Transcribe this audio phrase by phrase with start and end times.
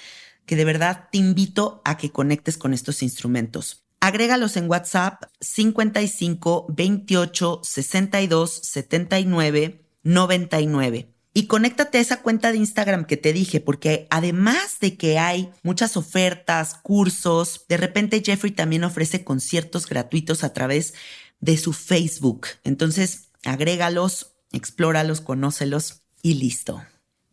[0.46, 3.84] que de verdad te invito a que conectes con estos instrumentos.
[4.00, 11.15] Agrégalos en WhatsApp 55 28 62 79 99.
[11.36, 15.50] Y conéctate a esa cuenta de Instagram que te dije, porque además de que hay
[15.62, 20.94] muchas ofertas, cursos, de repente Jeffrey también ofrece conciertos gratuitos a través
[21.40, 22.46] de su Facebook.
[22.64, 26.82] Entonces, agrégalos, explóralos, conócelos y listo.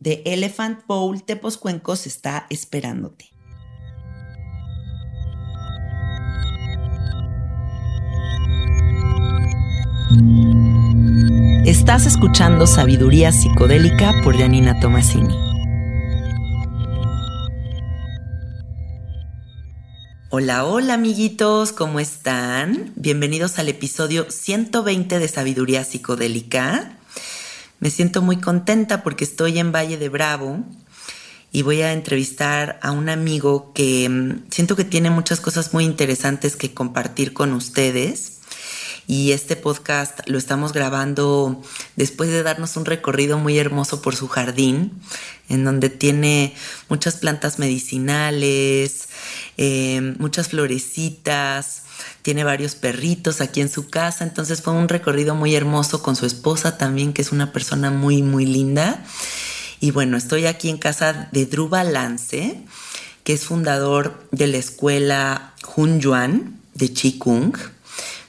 [0.02, 3.30] The Elephant Bowl Tepos Cuencos está esperándote.
[11.66, 15.34] Estás escuchando Sabiduría Psicodélica por Janina Tomasini.
[20.28, 22.92] Hola, hola amiguitos, ¿cómo están?
[22.96, 26.98] Bienvenidos al episodio 120 de Sabiduría Psicodélica.
[27.80, 30.58] Me siento muy contenta porque estoy en Valle de Bravo
[31.50, 35.84] y voy a entrevistar a un amigo que mm, siento que tiene muchas cosas muy
[35.86, 38.34] interesantes que compartir con ustedes
[39.06, 41.60] y este podcast lo estamos grabando
[41.96, 44.92] después de darnos un recorrido muy hermoso por su jardín,
[45.48, 46.54] en donde tiene
[46.88, 49.08] muchas plantas medicinales,
[49.56, 51.82] eh, muchas florecitas,
[52.22, 56.24] tiene varios perritos aquí en su casa, entonces fue un recorrido muy hermoso con su
[56.24, 59.04] esposa también, que es una persona muy, muy linda.
[59.80, 62.58] Y bueno, estoy aquí en casa de Druba Lance,
[63.22, 67.73] que es fundador de la escuela Yuan de Qigong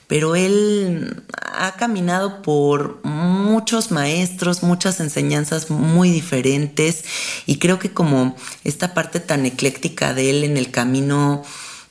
[0.06, 1.22] pero él
[1.58, 7.04] ha caminado por muchos maestros, muchas enseñanzas muy diferentes
[7.46, 11.42] y creo que como esta parte tan ecléctica de él en el camino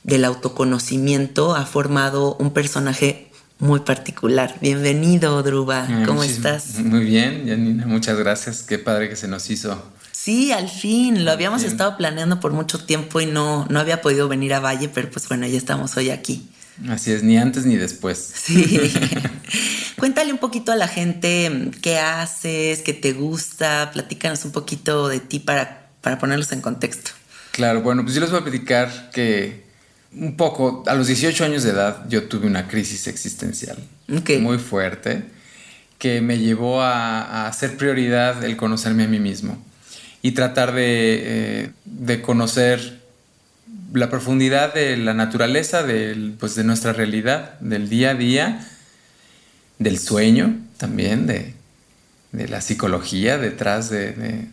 [0.02, 4.54] del autoconocimiento ha formado un personaje muy particular.
[4.60, 5.86] Bienvenido, Druba.
[6.06, 6.78] ¿Cómo estás?
[6.78, 8.62] Muy bien, Janina, muchas gracias.
[8.62, 9.82] Qué padre que se nos hizo.
[10.12, 11.24] Sí, al fin.
[11.24, 14.88] Lo habíamos estado planeando por mucho tiempo y no, no había podido venir a Valle,
[14.88, 16.48] pero pues bueno, ya estamos hoy aquí.
[16.88, 18.18] Así es, ni antes ni después.
[18.34, 18.92] Sí.
[19.98, 25.20] Cuéntale un poquito a la gente qué haces, qué te gusta, platícanos un poquito de
[25.20, 27.12] ti para, para ponerlos en contexto.
[27.52, 29.64] Claro, bueno, pues yo les voy a platicar que
[30.14, 33.78] un poco, a los 18 años de edad, yo tuve una crisis existencial
[34.40, 35.24] muy fuerte
[35.98, 39.62] que me llevó a, hacer prioridad el conocerme a mí mismo
[40.22, 43.00] y tratar de, eh, de conocer
[43.96, 45.84] la profundidad de la naturaleza
[46.38, 48.66] pues, de nuestra realidad, del día a día,
[49.78, 51.54] del sueño también, de,
[52.32, 54.48] la psicología detrás de,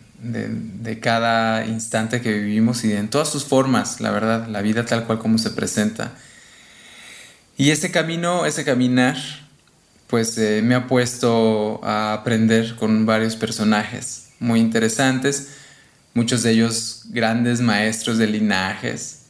[1.01, 5.19] cada instante que vivimos y en todas sus formas, la verdad, la vida tal cual
[5.19, 6.13] como se presenta.
[7.57, 9.17] Y ese camino, ese caminar,
[10.07, 15.49] pues eh, me ha puesto a aprender con varios personajes muy interesantes,
[16.13, 19.22] muchos de ellos grandes maestros de linajes,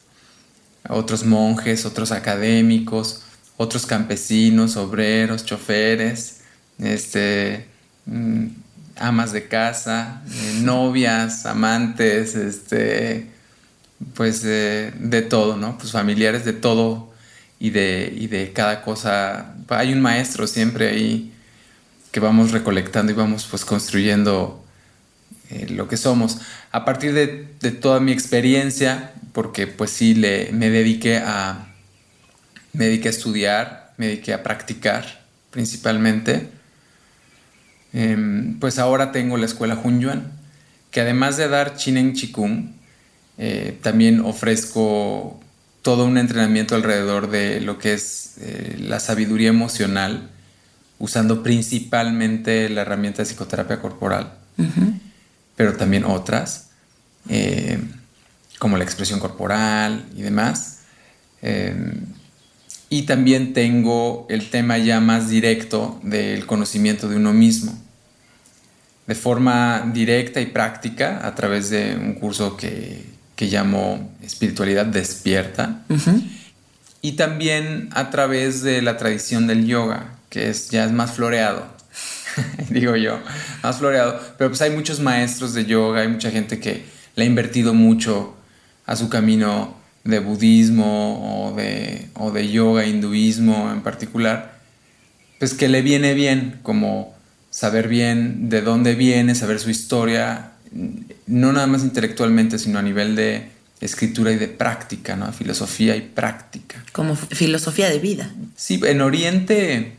[0.88, 3.22] otros monjes, otros académicos,
[3.56, 6.40] otros campesinos, obreros, choferes,
[6.78, 7.66] este,
[8.06, 8.46] mm,
[8.96, 13.28] amas de casa, eh, novias, amantes, este,
[14.14, 15.78] pues de todo, ¿no?
[15.78, 17.14] Pues familiares de todo
[17.58, 19.54] y de, y de cada cosa.
[19.68, 21.32] Hay un maestro siempre ahí
[22.12, 24.62] que vamos recolectando y vamos pues construyendo
[25.48, 26.40] eh, lo que somos.
[26.72, 31.66] A partir de, de, toda mi experiencia, porque pues sí le, me dediqué a
[32.72, 36.48] me dediqué a estudiar, me dediqué a practicar principalmente.
[37.92, 40.32] Em, pues ahora tengo la escuela Hunyuan,
[40.90, 42.72] que además de dar Chinen Chikung,
[43.38, 45.40] eh, también ofrezco
[45.82, 50.30] todo un entrenamiento alrededor de lo que es eh, la sabiduría emocional,
[50.98, 54.32] usando principalmente la herramienta de psicoterapia corporal,
[55.56, 56.70] pero también otras.
[58.64, 60.78] Como la expresión corporal y demás.
[61.42, 62.00] Em,
[62.88, 67.78] y también tengo el tema ya más directo del conocimiento de uno mismo,
[69.06, 73.04] de forma directa y práctica a través de un curso que,
[73.36, 75.84] que llamo Espiritualidad Despierta.
[77.02, 81.66] Y también a través de la tradición del yoga, que es, ya es más floreado,
[82.70, 83.20] digo yo,
[83.62, 84.18] más floreado.
[84.38, 88.38] Pero pues hay muchos maestros de yoga, hay mucha gente que le ha invertido mucho
[88.86, 94.58] a su camino de budismo o de, o de yoga, hinduismo en particular,
[95.38, 97.14] pues que le viene bien como
[97.50, 100.52] saber bien de dónde viene, saber su historia,
[101.26, 103.48] no nada más intelectualmente, sino a nivel de
[103.80, 105.32] escritura y de práctica, ¿no?
[105.32, 106.82] Filosofía y práctica.
[106.92, 108.30] Como filosofía de vida.
[108.56, 109.92] Sí, en Oriente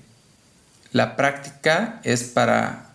[0.91, 2.89] la práctica es para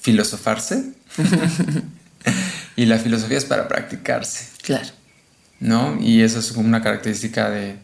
[0.00, 0.92] filosofarse
[2.76, 4.46] y la filosofía es para practicarse.
[4.62, 4.88] Claro.
[5.60, 5.98] ¿No?
[6.00, 7.78] Y eso es una característica de,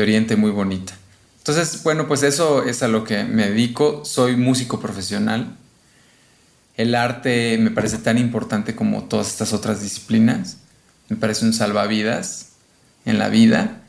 [0.00, 0.92] Oriente muy bonita.
[1.38, 4.04] Entonces, bueno, pues eso es a lo que me dedico.
[4.04, 5.56] Soy músico profesional.
[6.76, 10.58] El arte me parece tan importante como todas estas otras disciplinas.
[11.08, 12.50] Me parece un salvavidas
[13.06, 13.80] en la vida.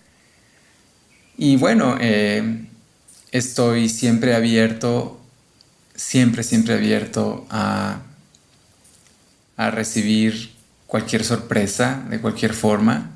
[1.38, 2.66] Y bueno, eh,
[3.32, 5.22] estoy siempre abierto,
[5.94, 8.02] siempre, siempre abierto a,
[9.58, 10.59] a recibir
[10.90, 13.12] cualquier sorpresa de cualquier forma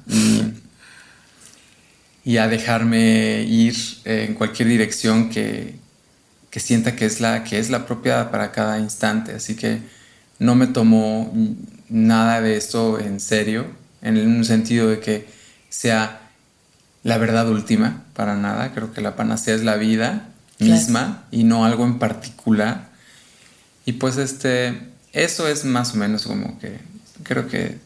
[2.23, 3.75] y, a dejarme ir
[4.05, 5.75] en cualquier dirección que,
[6.55, 9.33] sienta que es, la, que es la propia para cada instante.
[9.33, 9.79] Así que
[10.37, 11.33] no me tomo
[11.89, 13.65] nada de esto en serio,
[14.03, 15.27] en un sentido de que
[15.69, 16.29] sea
[17.01, 18.71] la verdad última, para nada.
[18.75, 22.89] Creo que la panacea es la vida misma y no algo en particular.
[23.83, 24.79] Y pues este,
[25.11, 26.92] eso es más o menos como que
[27.23, 27.79] creo que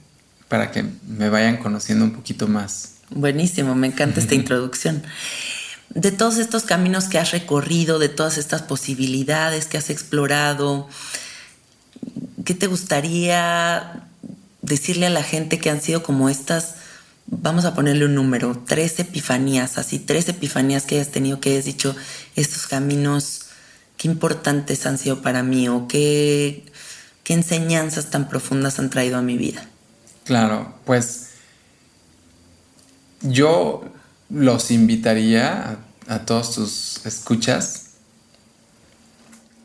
[0.47, 2.95] para que me vayan conociendo un poquito más.
[3.09, 5.03] Buenísimo, me encanta esta introducción.
[5.89, 10.87] De todos estos caminos que has recorrido, de todas estas posibilidades que has explorado,
[12.43, 14.07] ¿qué te gustaría
[14.61, 16.75] decirle a la gente que han sido como estas,
[17.25, 21.65] vamos a ponerle un número, tres epifanías, así tres epifanías que hayas tenido, que hayas
[21.65, 21.95] dicho,
[22.35, 23.45] estos caminos,
[23.95, 26.65] qué importantes han sido para mí o qué
[27.27, 29.65] ¿Qué enseñanzas tan profundas han traído a mi vida?
[30.23, 31.31] Claro, pues
[33.19, 33.83] yo
[34.29, 37.87] los invitaría a, todos tus escuchas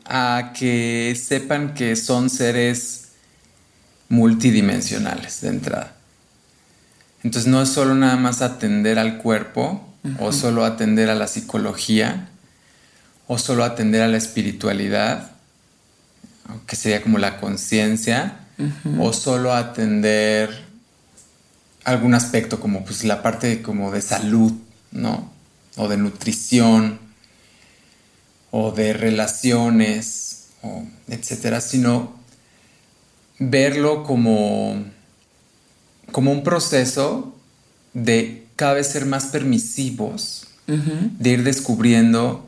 [0.03, 3.11] a que sepan que son seres
[4.09, 5.95] multidimensionales de entrada.
[7.23, 9.87] Entonces no es solo nada más atender al cuerpo
[10.19, 12.27] o solo atender a la psicología
[13.27, 15.32] o solo atender a la espiritualidad
[16.67, 18.39] que sería como la conciencia,
[18.99, 20.49] o solo atender
[21.83, 24.53] algún aspecto como pues la parte como de salud,
[24.91, 25.31] ¿no?
[25.75, 26.99] O de nutrición,
[28.51, 32.13] o de relaciones, o etcétera, sino
[33.39, 34.83] verlo como
[36.11, 37.35] como un proceso
[37.93, 42.47] de cada vez ser más permisivos, de ir descubriendo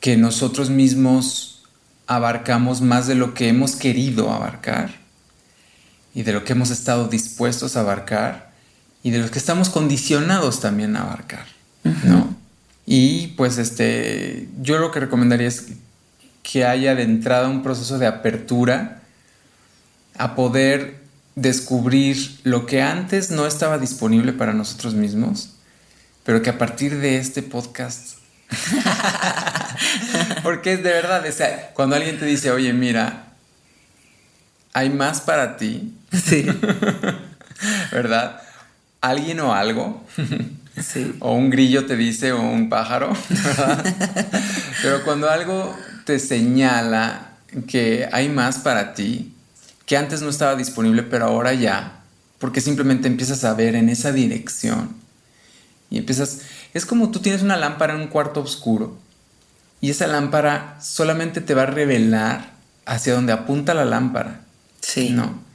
[0.00, 1.57] que nosotros mismos
[2.08, 4.90] abarcamos más de lo que hemos querido abarcar
[6.14, 8.50] y de lo que hemos estado dispuestos a abarcar
[9.02, 11.46] y de lo que estamos condicionados también a abarcar,
[12.04, 12.34] ¿no?
[12.86, 15.66] Y pues este, yo lo que recomendaría es
[16.42, 19.02] que haya de entrada un proceso de apertura
[20.16, 21.02] a poder
[21.36, 25.50] descubrir lo que antes no estaba disponible para nosotros mismos,
[26.24, 28.17] pero que a partir de este podcast
[30.42, 33.24] Porque es de verdad, o sea, cuando alguien te dice, oye, mira,
[34.72, 35.94] hay más para ti.
[36.12, 36.46] Sí.
[37.92, 38.40] ¿Verdad?
[39.00, 40.04] Alguien o algo.
[40.78, 41.16] Sí.
[41.18, 43.12] O un grillo te dice, o un pájaro.
[44.80, 47.32] Pero cuando algo te señala
[47.66, 49.34] que hay más para ti,
[49.86, 51.98] que antes no estaba disponible, pero ahora ya,
[52.38, 54.94] porque simplemente empiezas a ver en esa dirección
[55.90, 56.40] y empiezas
[56.74, 58.98] es como tú tienes una lámpara en un cuarto oscuro
[59.80, 62.52] y esa lámpara solamente te va a revelar
[62.86, 64.40] hacia donde apunta la lámpara.
[64.80, 65.10] Sí.
[65.10, 65.46] ¿No?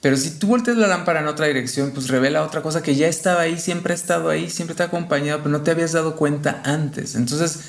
[0.00, 3.06] Pero si tú volteas la lámpara en otra dirección, pues revela otra cosa que ya
[3.08, 6.16] estaba ahí, siempre ha estado ahí, siempre te ha acompañado, pero no te habías dado
[6.16, 7.16] cuenta antes.
[7.16, 7.60] Entonces,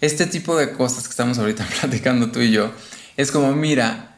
[0.00, 2.72] este tipo de cosas que estamos ahorita platicando tú y yo,
[3.16, 4.16] es como, mira,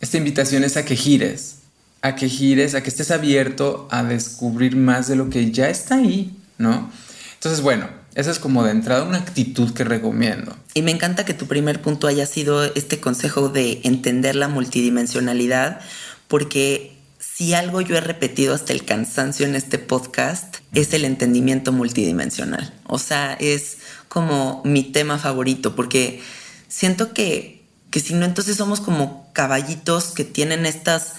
[0.00, 1.56] esta invitación es a que gires,
[2.00, 5.96] a que gires, a que estés abierto a descubrir más de lo que ya está
[5.96, 6.90] ahí, ¿no?
[7.34, 10.56] Entonces, bueno, esa es como de entrada una actitud que recomiendo.
[10.72, 15.80] Y me encanta que tu primer punto haya sido este consejo de entender la multidimensionalidad,
[16.28, 21.72] porque si algo yo he repetido hasta el cansancio en este podcast, es el entendimiento
[21.72, 22.72] multidimensional.
[22.86, 26.22] O sea, es como mi tema favorito, porque
[26.68, 31.14] siento que, que si no, entonces somos como caballitos que tienen estas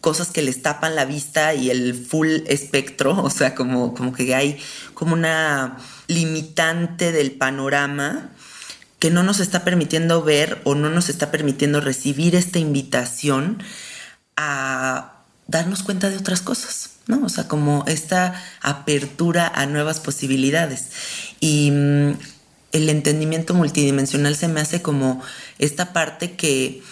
[0.00, 4.34] cosas que les tapan la vista y el full espectro, o sea, como, como que
[4.34, 4.58] hay
[4.94, 8.30] como una limitante del panorama
[8.98, 13.62] que no nos está permitiendo ver o no nos está permitiendo recibir esta invitación
[14.36, 17.24] a darnos cuenta de otras cosas, ¿no?
[17.24, 20.90] O sea, como esta apertura a nuevas posibilidades.
[21.40, 22.12] Y mm,
[22.72, 25.20] el entendimiento multidimensional se me hace como
[25.58, 26.82] esta parte que,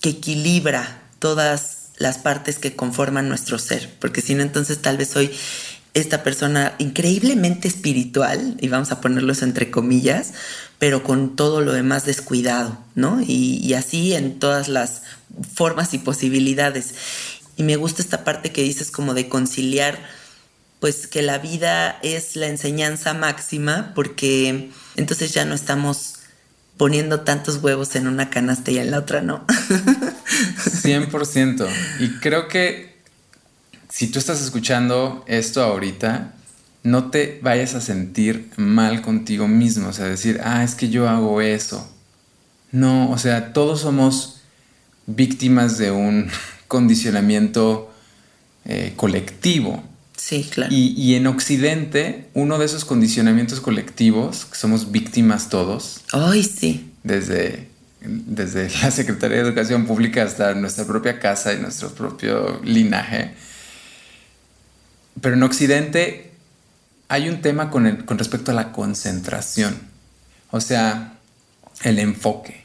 [0.00, 5.08] que equilibra todas las partes que conforman nuestro ser, porque si no, entonces tal vez
[5.08, 5.30] soy
[5.96, 10.34] esta persona increíblemente espiritual, y vamos a ponerlos entre comillas,
[10.78, 13.22] pero con todo lo demás descuidado, ¿no?
[13.26, 15.02] Y, así en todas las
[15.54, 16.94] formas y posibilidades.
[17.56, 19.98] Y me gusta esta parte que dices como de conciliar,
[20.80, 26.15] pues que la vida es la enseñanza máxima, porque entonces ya no estamos
[26.76, 29.46] poniendo tantos huevos en una canasta y en la otra no.
[29.46, 31.66] 100%.
[32.00, 32.96] Y creo que
[33.88, 36.34] si tú estás escuchando esto ahorita,
[36.82, 41.08] no te vayas a sentir mal contigo mismo, o sea, decir, ah, es que yo
[41.08, 41.90] hago eso.
[42.72, 44.40] No, o sea, todos somos
[45.06, 46.28] víctimas de un
[46.68, 47.92] condicionamiento
[48.64, 49.82] eh, colectivo.
[50.16, 50.72] Sí, claro.
[50.74, 56.00] Y, en Occidente, uno de esos condicionamientos colectivos, que somos víctimas todos.
[56.12, 56.90] Ay, sí.
[57.02, 57.68] Desde,
[58.00, 63.34] desde la Secretaría de Educación Pública hasta nuestra propia casa y nuestro propio linaje.
[65.20, 66.32] Pero en Occidente
[67.08, 69.76] hay un tema con, con respecto a la concentración.
[70.50, 71.16] O sea,
[71.82, 72.64] el enfoque.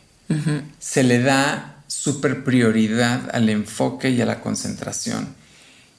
[0.80, 5.41] Se le da super prioridad al enfoque y a la concentración.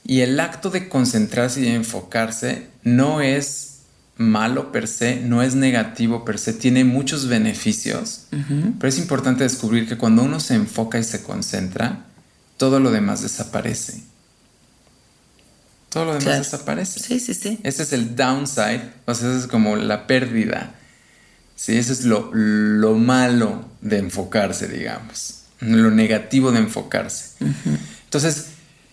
[0.05, 3.73] Y el acto de concentrarse y enfocarse no es
[4.17, 8.27] malo per se, no es negativo per se, tiene muchos beneficios,
[8.79, 12.07] pero es importante descubrir que cuando uno se enfoca y se concentra,
[12.57, 14.03] todo lo demás desaparece.
[15.89, 17.01] Todo lo demás desaparece.
[17.01, 17.59] Sí, sí, sí.
[17.63, 20.75] Ese es el downside, o sea, esa es como la pérdida.
[21.55, 25.43] Sí, eso es lo, lo malo de enfocarse, digamos.
[25.61, 27.45] Lo negativo de enfocarse.
[28.05, 28.47] Entonces,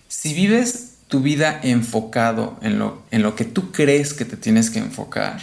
[0.07, 4.69] si vives tu vida enfocado en lo, en lo que tú crees que te tienes
[4.69, 5.41] que enfocar,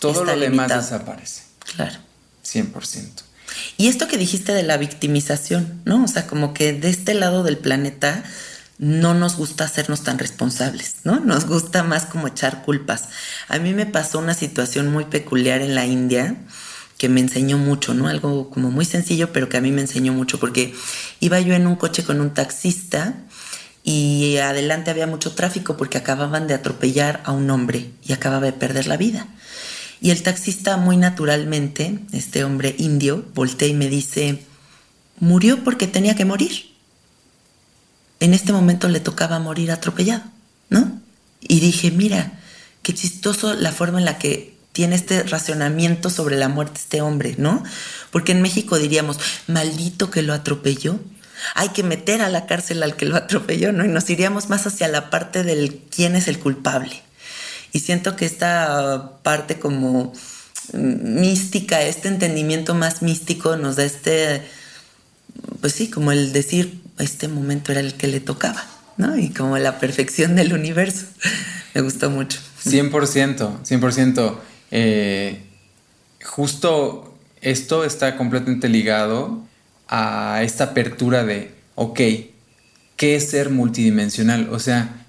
[0.00, 1.42] todo lo demás desaparece.
[1.76, 1.98] Claro.
[2.44, 3.08] 100%.
[3.76, 6.04] Y esto que dijiste de la victimización, ¿no?
[6.04, 8.22] O sea, como que de este lado del planeta
[8.78, 11.20] no nos gusta hacernos tan responsables, ¿no?
[11.20, 13.08] Nos gusta más como echar culpas.
[13.48, 16.36] A mí me pasó una situación muy peculiar en la India
[16.96, 18.08] que me enseñó mucho, ¿no?
[18.08, 20.74] Algo como muy sencillo, pero que a mí me enseñó mucho porque
[21.20, 23.14] iba yo en un coche con un taxista
[23.84, 28.52] y adelante había mucho tráfico porque acababan de atropellar a un hombre y acababa de
[28.52, 29.26] perder la vida.
[30.00, 34.42] Y el taxista muy naturalmente, este hombre indio, voltea y me dice,
[35.18, 36.70] murió porque tenía que morir.
[38.20, 40.22] en este momento le tocaba morir atropellado,
[40.68, 41.00] ¿no?
[41.40, 42.40] Y dije, mira,
[42.82, 47.34] qué chistoso la forma en la que tiene este racionamiento sobre la muerte este hombre,
[47.38, 47.62] ¿no?
[48.10, 51.00] Porque en México diríamos, maldito que lo atropelló,
[51.54, 53.84] hay que meter a la cárcel al que lo atropelló, ¿no?
[53.84, 57.02] Y nos iríamos más hacia la parte del quién es el culpable.
[57.72, 60.12] Y siento que esta parte como
[60.72, 64.42] mística, este entendimiento más místico nos da este,
[65.60, 68.64] pues sí, como el decir, este momento era el que le tocaba,
[68.96, 69.16] ¿no?
[69.16, 71.06] Y como la perfección del universo.
[71.74, 72.38] Me gustó mucho.
[72.64, 74.38] 100%, 100%.
[74.70, 75.42] Eh,
[76.22, 79.42] justo esto está completamente ligado
[79.94, 82.00] a esta apertura de, ok,
[82.96, 84.48] ¿qué es ser multidimensional?
[84.50, 85.04] O sea,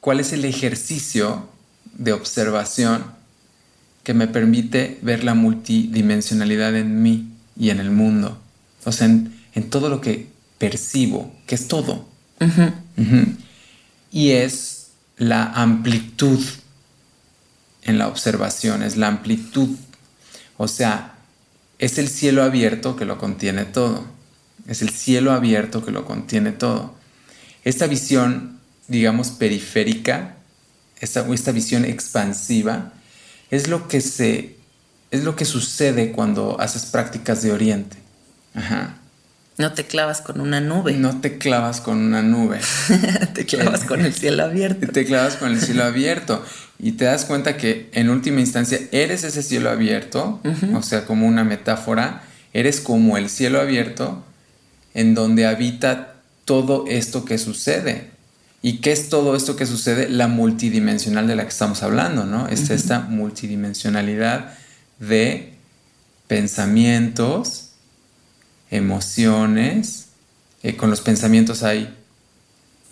[0.00, 1.50] ¿cuál es el ejercicio
[1.92, 3.04] de observación
[4.02, 8.40] que me permite ver la multidimensionalidad en mí y en el mundo?
[8.84, 12.08] O sea, en, todo lo que percibo, que es todo.
[14.10, 16.42] Y es la amplitud
[17.82, 19.76] en la observación, es la amplitud.
[20.56, 21.16] O sea,
[21.78, 24.21] es el cielo abierto que lo contiene todo.
[24.66, 26.94] Es el cielo abierto que lo contiene todo.
[27.64, 30.36] Esta visión, digamos, periférica,
[31.00, 32.92] esta, esta visión expansiva,
[33.50, 34.56] es lo que se
[35.12, 37.98] es lo que sucede cuando haces prácticas de oriente.
[38.54, 38.96] Ajá.
[39.58, 40.94] No te clavas con una nube.
[40.94, 42.58] No te clavas con una nube.
[43.34, 44.90] te clavas con el cielo abierto.
[44.90, 46.42] Te clavas con el cielo abierto.
[46.78, 50.40] Y te das cuenta que en última instancia eres ese cielo abierto,
[50.74, 54.24] o sea, como una metáfora, eres como el cielo abierto
[54.94, 58.10] en donde habita todo esto que sucede.
[58.62, 60.08] ¿Y qué es todo esto que sucede?
[60.08, 62.46] La multidimensional de la que estamos hablando, ¿no?
[62.46, 64.54] Es esta multidimensionalidad
[65.00, 65.54] de
[66.28, 67.70] pensamientos,
[68.70, 70.06] emociones.
[70.62, 71.92] Eh, con los pensamientos hay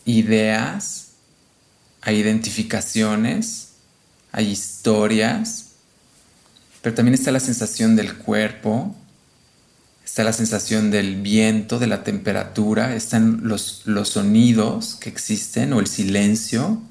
[0.05, 1.13] ideas,
[2.03, 3.69] hay identificaciones,
[4.33, 5.67] hay historias,
[6.83, 8.97] pero también está la sensación del cuerpo,
[10.11, 15.79] está la sensación del viento, de la temperatura, están los, los sonidos que existen o
[15.79, 16.83] el silencio,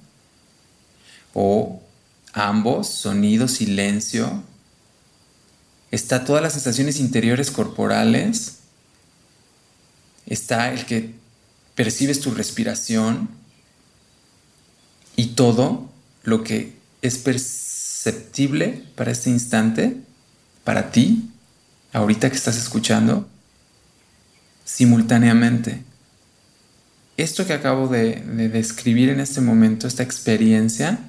[1.34, 1.84] o
[2.32, 4.42] ambos, sonido, silencio.
[5.92, 8.60] Está todas las sensaciones interiores corporales,
[10.26, 11.14] está el que
[11.76, 13.28] percibes tu respiración
[15.18, 15.90] y todo
[16.24, 19.98] lo que es perceptible para este instante,
[20.64, 21.30] para ti,
[21.94, 23.28] ahorita que estás escuchando,
[24.66, 25.84] simultáneamente.
[27.18, 28.22] Esto que acabo de,
[28.52, 31.00] describir en este momento, esta experiencia,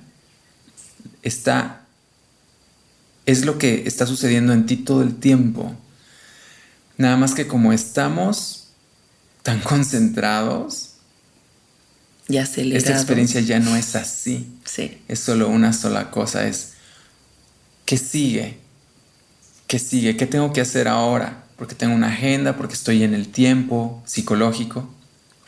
[1.23, 1.83] está,
[3.27, 5.77] es lo que está sucediendo en ti todo el tiempo.
[6.97, 8.69] Nada más que como estamos
[9.43, 10.87] tan concentrados,
[12.31, 14.49] ya esta experiencia ya no es así.
[14.65, 15.03] Sí.
[15.09, 16.75] Es solo una sola cosa, es
[17.85, 18.60] ¿qué sigue?
[19.71, 20.17] ¿Qué sigue?
[20.17, 21.45] ¿Qué tengo que hacer ahora?
[21.57, 24.93] Porque tengo una agenda, porque estoy en el tiempo psicológico.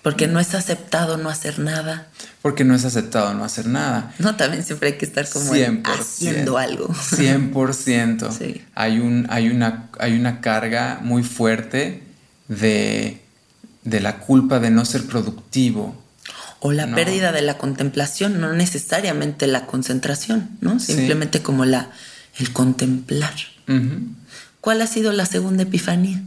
[0.01, 2.07] Porque no es aceptado no hacer nada.
[2.41, 4.15] Porque no es aceptado no hacer nada.
[4.21, 5.53] No, también siempre hay que estar como
[5.85, 6.89] haciendo algo.
[6.89, 8.31] 100%.
[8.39, 8.65] sí.
[8.77, 12.05] hay, un, hay, una, hay una carga muy fuerte
[12.47, 13.21] de,
[13.83, 16.01] de la culpa de no ser productivo.
[16.61, 20.79] O la pérdida de la contemplación, no necesariamente la concentración, ¿no?
[20.79, 21.91] Simplemente como la,
[22.39, 23.35] el contemplar.
[24.61, 26.23] ¿Cuál ha sido la segunda epifanía?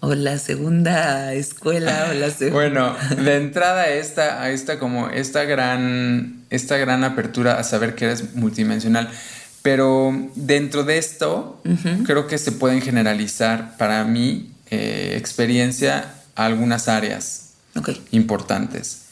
[0.00, 2.08] ¿O la segunda escuela?
[2.10, 7.60] O la Bueno, de entrada a esta, a esta como esta gran, esta gran apertura
[7.60, 9.10] a saber que eres multidimensional.
[9.62, 11.62] Pero dentro de esto,
[12.04, 17.50] creo que se pueden generalizar para mi eh, experiencia algunas áreas
[18.10, 19.02] importantes.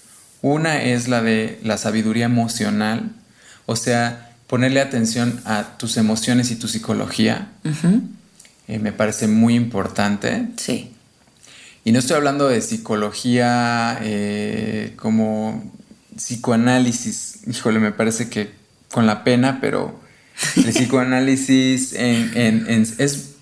[0.43, 3.13] Una es la de la sabiduría emocional,
[3.67, 7.53] o sea, ponerle atención a tus emociones y tu psicología
[8.67, 10.49] eh, me parece muy importante.
[10.57, 10.91] Sí.
[11.85, 15.73] Y no estoy hablando de psicología eh, como
[16.17, 17.43] psicoanálisis.
[17.47, 18.51] Híjole, me parece que
[18.91, 20.01] con la pena, pero
[20.57, 23.35] el psicoanálisis es,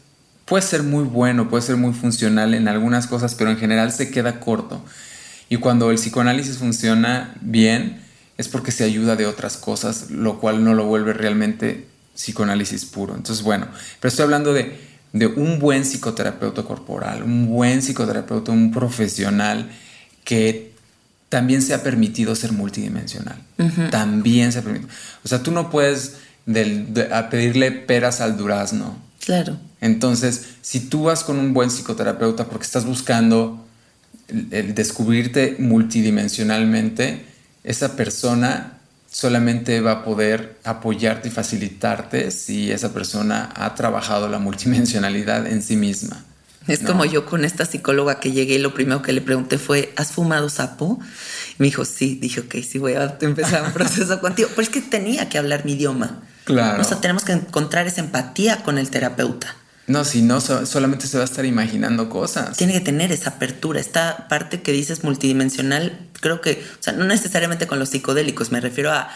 [0.44, 4.10] puede ser muy bueno, puede ser muy funcional en algunas cosas, pero en general se
[4.10, 4.84] queda corto.
[5.48, 7.98] Y cuando el psicoanálisis funciona bien,
[8.38, 13.14] es porque se ayuda de otras cosas, lo cual no lo vuelve realmente psicoanálisis puro.
[13.14, 13.66] Entonces, bueno,
[14.00, 14.88] pero estoy hablando de,
[15.36, 19.68] un buen psicoterapeuta corporal, un buen psicoterapeuta, un profesional
[20.24, 20.72] que
[21.28, 23.42] también se ha permitido ser multidimensional.
[23.90, 24.90] También se ha permitido.
[25.24, 28.96] O sea, tú no puedes pedirle peras al durazno.
[29.24, 29.58] Claro.
[29.80, 33.66] Entonces, si tú vas con un buen psicoterapeuta porque estás buscando
[34.28, 37.24] el descubrirte multidimensionalmente,
[37.68, 38.78] esa persona
[39.10, 45.62] solamente va a poder apoyarte y facilitarte si esa persona ha trabajado la multidimensionalidad en
[45.62, 46.24] sí misma.
[46.66, 49.92] Es como yo con esta psicóloga que llegué y lo primero que le pregunté fue,
[49.96, 50.98] ¿has fumado sapo?
[51.52, 52.18] Y me dijo, sí.
[52.20, 54.48] Dije, ok, sí voy a empezar un proceso contigo.
[54.50, 56.20] Pero es que tenía que hablar mi idioma.
[56.44, 56.82] Claro.
[56.82, 59.56] O sea, tenemos que encontrar esa empatía con el terapeuta.
[59.88, 62.56] No, si no, solamente se va a estar imaginando cosas.
[62.58, 63.80] Tiene que tener esa apertura.
[63.80, 68.60] Esta parte que dices multidimensional, creo que, o sea, no necesariamente con los psicodélicos, me
[68.60, 69.08] refiero a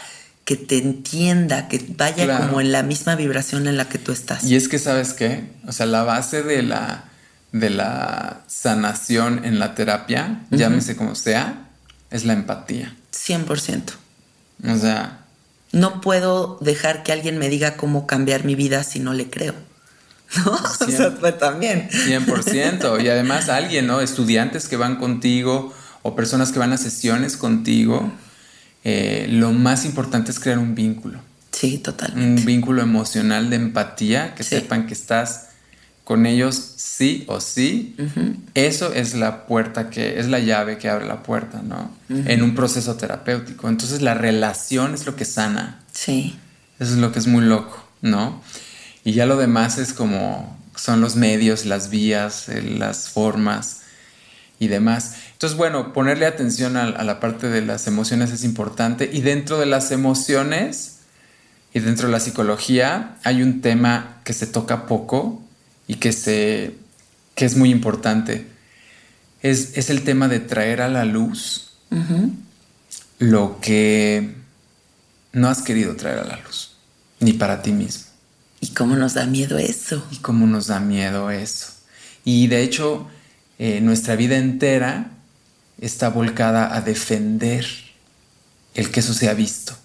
[0.45, 4.43] que te entienda, que vaya como en la misma vibración en la que tú estás.
[4.43, 5.45] Y es que, ¿sabes qué?
[5.67, 7.05] O sea, la base de la,
[7.51, 11.69] de la sanación en la terapia, llámese como sea,
[12.09, 12.95] es la empatía.
[13.13, 13.81] 100%.
[14.69, 15.19] O sea...
[15.71, 19.55] No puedo dejar que alguien me diga cómo cambiar mi vida si no le creo.
[20.45, 20.51] ¿no?
[20.53, 21.89] o sea, pues también.
[21.89, 23.03] 100%.
[23.03, 24.01] Y además alguien, ¿no?
[24.01, 28.11] Estudiantes que van contigo o personas que van a sesiones contigo,
[28.83, 31.19] eh, lo más importante es crear un vínculo.
[31.51, 32.41] Sí, totalmente.
[32.41, 35.49] Un vínculo emocional de empatía, que sepan que estás
[36.03, 37.95] con ellos sí o sí.
[38.53, 41.91] Eso es la puerta que, es la llave que abre la puerta, ¿no?
[42.09, 43.69] En un proceso terapéutico.
[43.69, 45.79] Entonces la relación es lo que sana.
[45.91, 46.37] Sí.
[46.79, 48.41] Eso es lo que es muy loco, ¿no?
[49.03, 53.81] Y ya lo demás es como son los medios, las vías, las formas
[54.59, 55.15] y demás.
[55.33, 59.65] Entonces, bueno, ponerle atención a, la parte de las emociones es importante y dentro de
[59.65, 60.99] las emociones
[61.73, 65.41] y dentro de la psicología hay un tema que se toca poco
[65.87, 66.75] y que, se,
[67.35, 68.47] que es muy importante.
[69.41, 71.71] Es, es el tema de traer a la luz
[73.19, 74.33] lo que
[75.31, 76.75] no has querido traer a la luz,
[77.19, 78.12] ni para ti mismo.
[78.63, 80.07] ¿Y cómo nos da miedo eso?
[80.09, 81.67] Y cómo nos da miedo eso.
[82.23, 83.09] Y de hecho,
[83.59, 85.11] eh, nuestra vida entera
[85.81, 87.65] está volcada a defender
[88.73, 89.75] el que eso sea visto,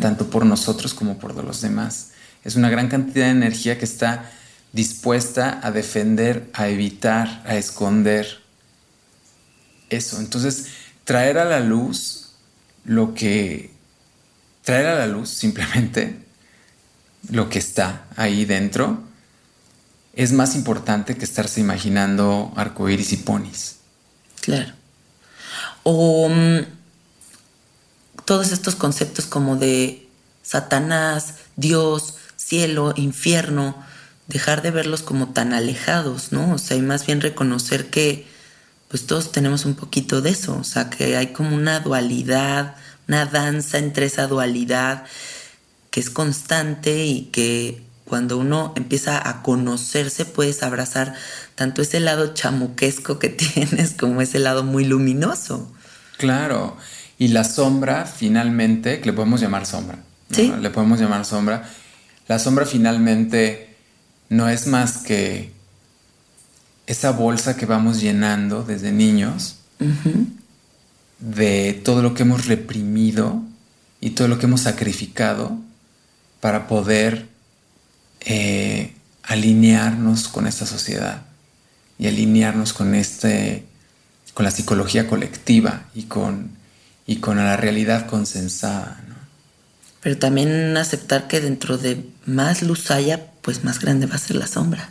[0.00, 2.12] tanto por nosotros como por los demás.
[2.44, 4.30] Es una gran cantidad de energía que está
[4.72, 8.38] dispuesta a defender, a evitar, a esconder
[9.88, 10.20] eso.
[10.20, 10.66] Entonces,
[11.02, 12.34] traer a la luz
[12.84, 13.72] lo que...
[14.62, 16.29] Traer a la luz simplemente
[17.28, 19.02] lo que está ahí dentro,
[20.14, 23.76] es más importante que estarse imaginando arcoíris y ponis.
[24.40, 24.72] Claro.
[25.82, 26.64] O mm,
[28.24, 30.08] todos estos conceptos como de
[30.42, 33.76] Satanás, Dios, cielo, infierno,
[34.26, 36.54] dejar de verlos como tan alejados, ¿no?
[36.54, 38.26] O sea, y más bien reconocer que
[38.88, 42.74] pues todos tenemos un poquito de eso, o sea, que hay como una dualidad,
[43.06, 45.04] una danza entre esa dualidad
[45.90, 51.14] que es constante y que cuando uno empieza a conocerse puedes abrazar
[51.54, 55.72] tanto ese lado chamuquesco que tienes como ese lado muy luminoso.
[56.18, 56.76] Claro,
[57.18, 60.00] y la sombra finalmente, que le podemos llamar sombra,
[60.30, 60.52] ¿Sí?
[60.60, 61.70] le podemos llamar sombra,
[62.28, 63.76] la sombra finalmente
[64.28, 65.52] no es más que
[66.86, 69.56] esa bolsa que vamos llenando desde niños
[71.20, 73.42] de todo lo que hemos reprimido
[74.00, 75.58] y todo lo que hemos sacrificado
[76.40, 77.26] para poder
[78.20, 81.22] eh, alinearnos con esta sociedad
[81.98, 83.64] y alinearnos con este
[84.34, 86.50] con la psicología colectiva y con
[87.06, 89.00] y con la realidad consensada
[90.02, 94.36] pero también aceptar que dentro de más luz haya pues más grande va a ser
[94.36, 94.88] la sombra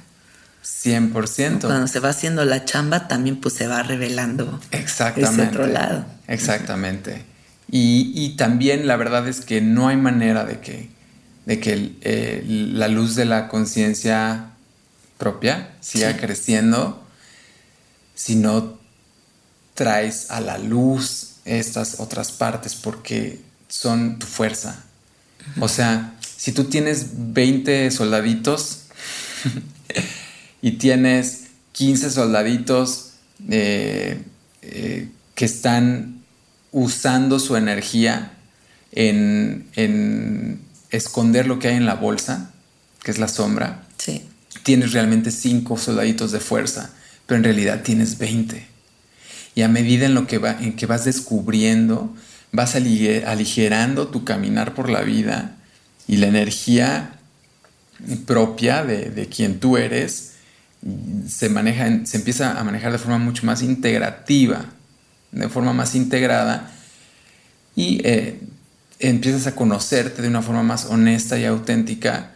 [0.64, 1.62] 100%.
[1.62, 5.44] Cuando se va haciendo la chamba, también pues se va revelando Exactamente.
[5.44, 6.06] ese otro lado.
[6.28, 7.24] Exactamente.
[7.72, 10.90] Y, y, también la verdad es que no hay manera de que
[11.50, 14.52] de que eh, la luz de la conciencia
[15.18, 17.04] propia siga creciendo
[18.14, 18.78] si no
[19.74, 24.86] traes a la luz estas otras partes porque son tu fuerza.
[25.60, 28.82] O sea, si tú tienes 20 soldaditos
[30.62, 33.14] y tienes 15 soldaditos
[33.50, 34.22] eh,
[34.62, 36.22] eh, que están
[36.72, 38.34] usando su energía
[38.92, 42.52] en, en esconder lo que hay en la bolsa,
[43.04, 44.24] que es la sombra, sí.
[44.64, 46.92] tienes realmente cinco soldaditos de fuerza,
[47.26, 48.68] pero en realidad tienes 20.
[49.56, 52.16] Y a medida en, lo que, va, en que vas descubriendo,
[52.52, 55.58] vas aligerando tu caminar por la vida
[56.08, 57.16] y la energía
[58.26, 60.30] propia de, de quien tú eres
[61.28, 64.66] se, maneja, se empieza a manejar de forma mucho más integrativa,
[65.32, 66.72] de forma más integrada
[67.76, 68.40] y eh,
[69.00, 72.32] empiezas a conocerte de una forma más honesta y auténtica.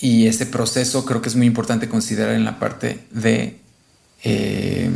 [0.00, 3.60] Y ese proceso creo que es muy importante considerar en la parte de
[4.22, 4.90] eh,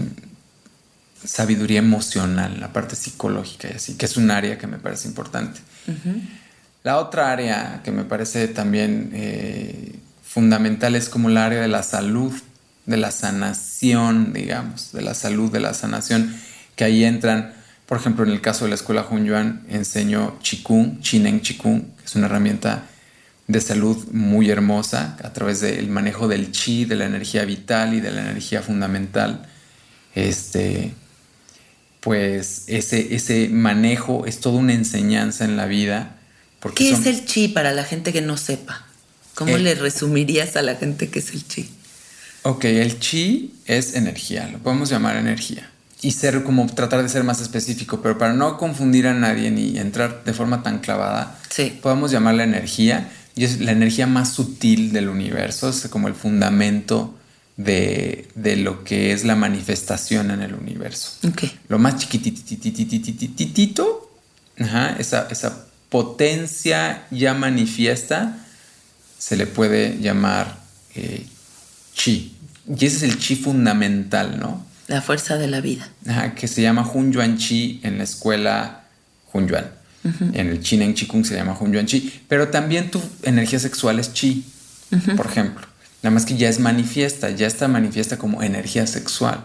[1.24, 5.60] sabiduría emocional, la parte psicológica y así, que es un área que me parece importante.
[6.82, 11.82] La otra área que me parece también eh, fundamental es como el área de la
[11.82, 12.32] salud,
[12.86, 16.34] de la sanación, digamos, de la salud, de la sanación,
[16.76, 17.52] que ahí entran,
[17.88, 22.14] por ejemplo, en el caso de la escuela Hunyuan, enseño Qigong, Chineng Qigong, que es
[22.16, 22.84] una herramienta
[23.46, 28.00] de salud muy hermosa a través del manejo del chi, de la energía vital y
[28.00, 29.48] de la energía fundamental.
[30.14, 30.92] Este,
[32.00, 36.18] pues ese, ese manejo es toda una enseñanza en la vida.
[36.60, 38.84] Porque ¿Qué es el chi para la gente que no sepa?
[39.34, 41.70] ¿Cómo le resumirías a la gente qué es el chi?
[42.42, 45.70] Ok, el chi es energía, lo podemos llamar energía.
[46.00, 49.76] Y ser como tratar de ser más específico, pero para no confundir a nadie ni
[49.78, 51.76] entrar de forma tan clavada, sí.
[51.82, 57.14] podemos llamarla energía y es la energía más sutil del universo, es como el fundamento
[57.56, 58.28] de,
[58.62, 61.12] lo que es la manifestación en el universo.
[61.68, 64.12] Lo más chiquititititititito,
[64.56, 68.38] esa, esa potencia ya manifiesta,
[69.18, 70.58] se le puede llamar
[70.94, 71.26] eh,
[71.94, 72.36] chi.
[72.68, 74.67] Y ese es el chi fundamental, ¿no?
[74.88, 75.88] La fuerza de la vida.
[76.34, 78.84] que se llama Hun Yuan Chi en la escuela
[79.32, 79.66] Hun Yuan.
[80.32, 82.22] En el Chin en se llama Hun Yuan Chi.
[82.26, 84.44] Pero también tu energía sexual es Chi,
[85.16, 85.66] por ejemplo.
[86.02, 89.44] Nada más que ya es manifiesta, ya está manifiesta como energía sexual.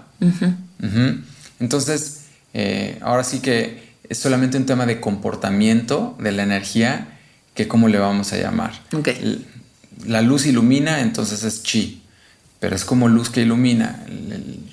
[1.60, 2.22] Entonces,
[2.54, 7.08] eh, ahora sí que es solamente un tema de comportamiento de la energía
[7.54, 8.74] que cómo le vamos a llamar.
[10.06, 12.03] La luz ilumina, entonces es chi,
[12.64, 14.06] pero es como luz que ilumina.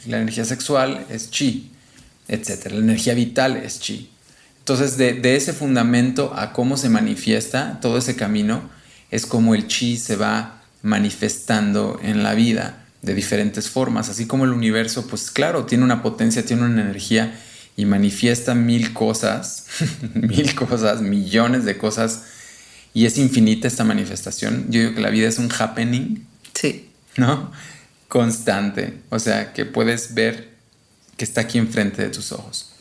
[0.06, 1.72] La energía sexual es chi,
[2.28, 2.66] etc.
[2.70, 4.12] La energía vital es chi.
[4.60, 8.70] Entonces, de, ese fundamento a cómo se manifiesta todo ese camino,
[9.10, 14.44] es como el chi se va manifestando en la vida de diferentes formas, así como
[14.44, 17.40] el universo, pues claro, tiene una potencia, tiene una energía
[17.76, 19.66] y manifiesta mil cosas,
[20.14, 22.22] mil cosas, millones de cosas,
[22.94, 24.66] y es infinita esta manifestación.
[24.68, 26.24] Yo digo que la vida es un happening.
[26.54, 26.86] Sí.
[27.16, 27.50] ¿No?
[28.10, 28.98] Constante.
[29.08, 30.48] O sea, que puedes ver
[31.16, 32.72] que está aquí enfrente de tus ojos.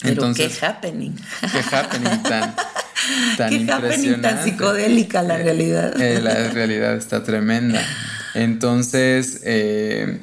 [0.00, 1.14] Pero qué happening.
[1.40, 2.56] Qué happening tan,
[3.36, 6.00] tan qué happening tan psicodélica la eh, realidad.
[6.00, 7.84] Eh, la realidad está tremenda.
[8.32, 10.20] Entonces, eh,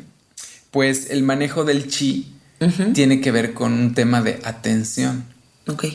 [0.71, 2.33] pues el manejo del chi
[2.93, 5.25] tiene que ver con un tema de atención.
[5.67, 5.85] Ok.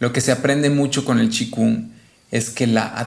[0.00, 1.90] Lo que se aprende mucho con el Kung
[2.32, 3.06] es que la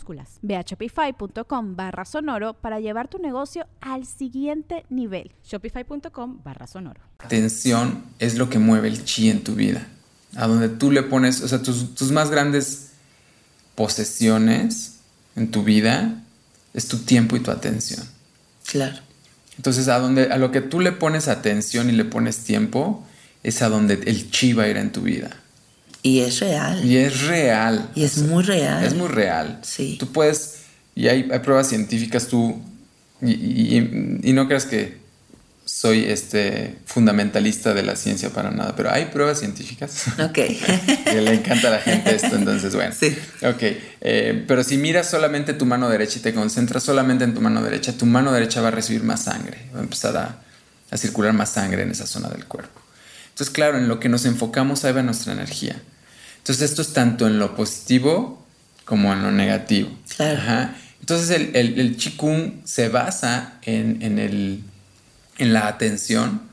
[0.41, 5.31] Ve a shopify.com barra sonoro para llevar tu negocio al siguiente nivel.
[5.43, 7.01] Shopify.com barra sonoro.
[7.19, 9.87] Atención es lo que mueve el chi en tu vida.
[10.35, 12.91] A donde tú le pones, o sea, tus, más grandes
[13.75, 14.99] posesiones
[15.35, 16.23] en tu vida
[16.73, 18.05] es tu tiempo y tu atención.
[18.65, 18.97] Claro.
[19.57, 23.05] Entonces, a, donde, a lo que tú le pones atención y le pones tiempo,
[23.43, 25.40] es a donde el chi va a ir en tu vida.
[26.03, 26.83] Y es real.
[26.83, 27.89] Y es real.
[27.95, 28.83] Y es muy real.
[28.83, 29.59] Es muy real.
[29.61, 29.97] Sí.
[29.99, 30.61] Tú puedes,
[30.95, 32.59] y hay, pruebas científicas, tú,
[33.21, 34.99] y, no creas que
[35.63, 40.07] soy este fundamentalista de la ciencia para nada, pero hay pruebas científicas.
[40.19, 40.33] Ok.
[40.33, 42.93] que le encanta a la gente esto, entonces bueno.
[42.99, 43.15] Sí.
[43.43, 43.61] Ok,
[44.01, 47.61] eh, pero si miras solamente tu mano derecha y te concentras solamente en tu mano
[47.61, 50.41] derecha, tu mano derecha va a recibir más sangre, va a empezar a,
[50.89, 52.81] a circular más sangre en esa zona del cuerpo.
[53.41, 55.81] Entonces, claro, en lo que nos enfocamos ahí va nuestra energía.
[56.37, 58.45] Entonces esto es tanto en lo positivo
[58.85, 59.89] como en lo negativo.
[60.99, 64.61] Entonces el, el, el Qigong se basa en, en, el,
[65.39, 66.43] en la atención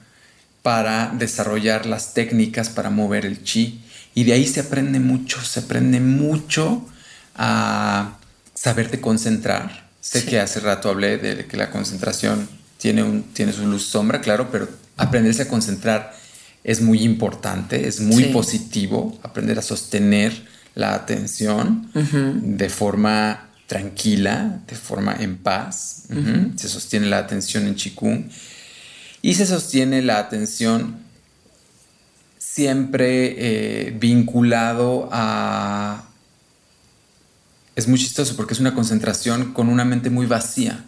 [0.62, 3.83] para desarrollar las técnicas para mover el chi.
[4.14, 6.88] Y de ahí se aprende mucho, se aprende mucho
[7.37, 8.16] a
[8.55, 9.90] saberte concentrar.
[10.01, 12.48] Sé que hace rato hablé de que la concentración
[12.79, 16.16] tiene, un, tiene su luz sombra, claro, pero aprenderse a concentrar
[16.64, 24.77] es muy importante, es muy positivo aprender a sostener la atención de forma tranquila, de
[24.77, 26.05] forma en paz.
[26.57, 28.29] Se sostiene la atención en Qigong
[29.23, 30.97] y se sostiene la atención
[32.38, 36.05] siempre eh, vinculado a...
[37.77, 40.85] Es muy chistoso porque es una concentración con una mente muy vacía.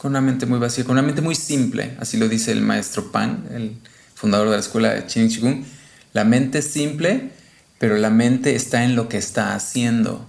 [0.00, 1.96] Con una mente muy vacía, con una mente muy simple.
[2.00, 3.76] Así lo dice el maestro Pan, el
[4.20, 5.64] fundador de la escuela de Chin Qigong.
[6.12, 7.30] La mente es simple,
[7.78, 10.28] pero la mente está en lo que está haciendo.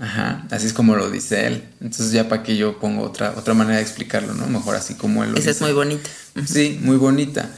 [0.00, 1.62] Ajá, así es como lo dice él.
[1.80, 4.46] Entonces ya para que yo pongo otra, otra manera de explicarlo, ¿no?
[4.46, 6.08] Mejor así como él lo Esa es muy bonita.
[6.46, 7.48] Sí, muy bonita.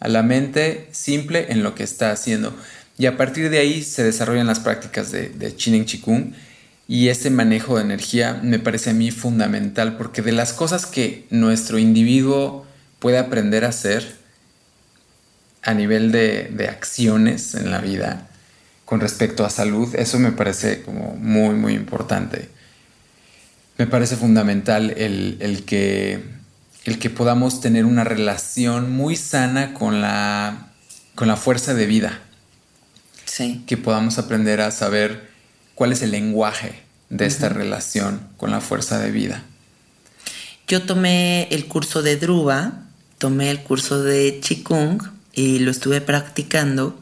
[0.00, 2.54] A la mente simple en lo que está haciendo.
[2.98, 6.32] Y a partir de ahí se desarrollan las prácticas de, de Chinen Chikung.
[6.86, 11.26] Y ese manejo de energía me parece a mí fundamental porque de las cosas que
[11.30, 12.66] nuestro individuo
[12.98, 14.17] puede aprender a hacer
[15.62, 18.28] a nivel de, de acciones en la vida,
[18.88, 22.48] con respecto a salud, eso me parece como muy, muy importante.
[23.76, 26.24] Me parece fundamental el, que,
[26.84, 30.70] el que podamos tener una relación muy sana con la,
[31.14, 32.18] con la fuerza de vida.
[33.26, 33.62] Sí.
[33.66, 35.28] Que podamos aprender a saber
[35.74, 39.42] cuál es el lenguaje de esta relación con la fuerza de vida.
[40.66, 42.84] Yo tomé el curso de Druva,
[43.18, 46.98] tomé el curso de Qigong y lo estuve practicando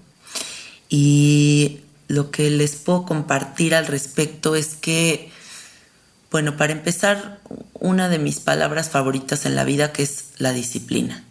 [0.91, 5.33] y lo que les puedo compartir al respecto es que,
[6.31, 7.41] bueno, para empezar,
[7.73, 11.25] una de mis palabras favoritas en la vida que es la disciplina.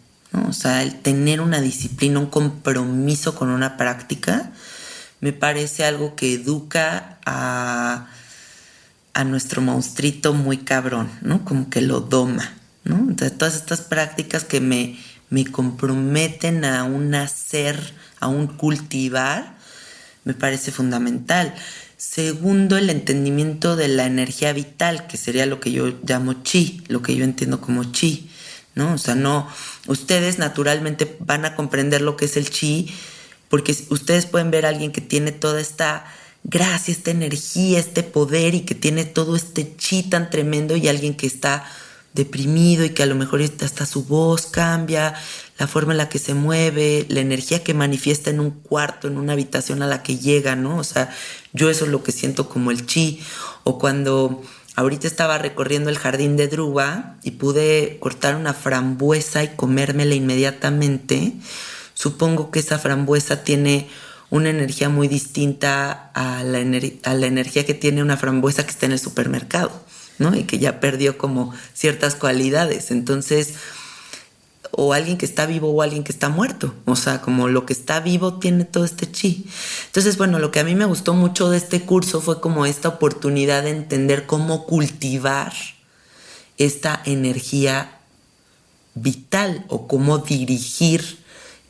[0.48, 4.50] O sea, el tener una disciplina, un compromiso con una práctica,
[5.20, 8.08] me parece algo que educa a,
[9.14, 11.44] a nuestro monstruito muy cabrón, ¿no?
[11.44, 12.96] Como que lo doma, ¿no?
[12.96, 14.98] Entonces, todas estas prácticas que me,
[15.30, 19.56] me comprometen a un hacer, a un cultivar,
[20.24, 21.54] me parece fundamental.
[21.96, 27.02] Segundo, el entendimiento de la energía vital, que sería lo que yo llamo chi, lo
[27.02, 28.30] que yo entiendo como chi,
[28.74, 28.94] ¿no?
[28.94, 29.48] O sea, no,
[29.86, 32.92] ustedes naturalmente van a comprender lo que es el chi,
[33.48, 36.04] porque ustedes pueden ver a alguien que tiene toda esta
[36.44, 41.14] gracia, esta energía, este poder y que tiene todo este chi tan tremendo y alguien
[41.14, 41.64] que está
[42.16, 45.14] deprimido y que a lo mejor hasta su voz cambia,
[45.58, 49.18] la forma en la que se mueve, la energía que manifiesta en un cuarto, en
[49.18, 50.78] una habitación a la que llega, ¿no?
[50.78, 51.10] O sea,
[51.52, 53.20] yo eso es lo que siento como el chi.
[53.62, 54.42] O cuando
[54.74, 61.34] ahorita estaba recorriendo el jardín de Druba y pude cortar una frambuesa y comérmela inmediatamente,
[61.94, 63.88] supongo que esa frambuesa tiene
[64.28, 66.58] una energía muy distinta a la,
[67.04, 69.85] a la energía que tiene una frambuesa que está en el supermercado.
[70.18, 70.34] ¿No?
[70.34, 72.90] Y que ya perdió como ciertas cualidades.
[72.90, 73.54] Entonces,
[74.70, 76.74] o alguien que está vivo o alguien que está muerto.
[76.84, 79.46] O sea, como lo que está vivo tiene todo este chi.
[79.86, 82.88] Entonces, bueno, lo que a mí me gustó mucho de este curso fue como esta
[82.88, 85.52] oportunidad de entender cómo cultivar
[86.58, 87.98] esta energía
[88.94, 91.18] vital o cómo dirigir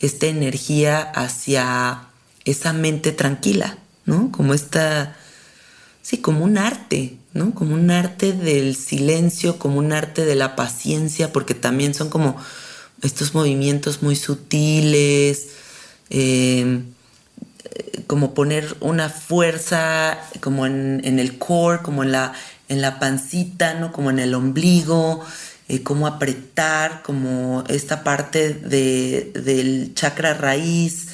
[0.01, 2.09] esta energía hacia
[2.45, 4.31] esa mente tranquila, ¿no?
[4.31, 5.17] Como esta,
[6.07, 7.53] sí, como un arte, ¿no?
[7.53, 12.37] Como un arte del silencio, como un arte de la paciencia, porque también son como
[13.03, 15.49] estos movimientos muy sutiles,
[16.09, 16.85] em,
[18.07, 22.35] como poner una fuerza como en, el core, como en la,
[22.69, 23.91] en la pancita, ¿no?
[23.91, 25.25] Como en el ombligo,
[25.69, 31.09] eh, como apretar, como esta parte del chakra raíz.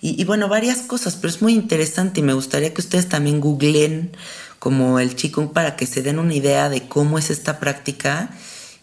[0.00, 3.40] Y, y, bueno, varias cosas, pero es muy interesante y me gustaría que ustedes también
[3.40, 4.12] googleen
[4.58, 8.30] como el Qigong para que se den una idea de cómo es esta práctica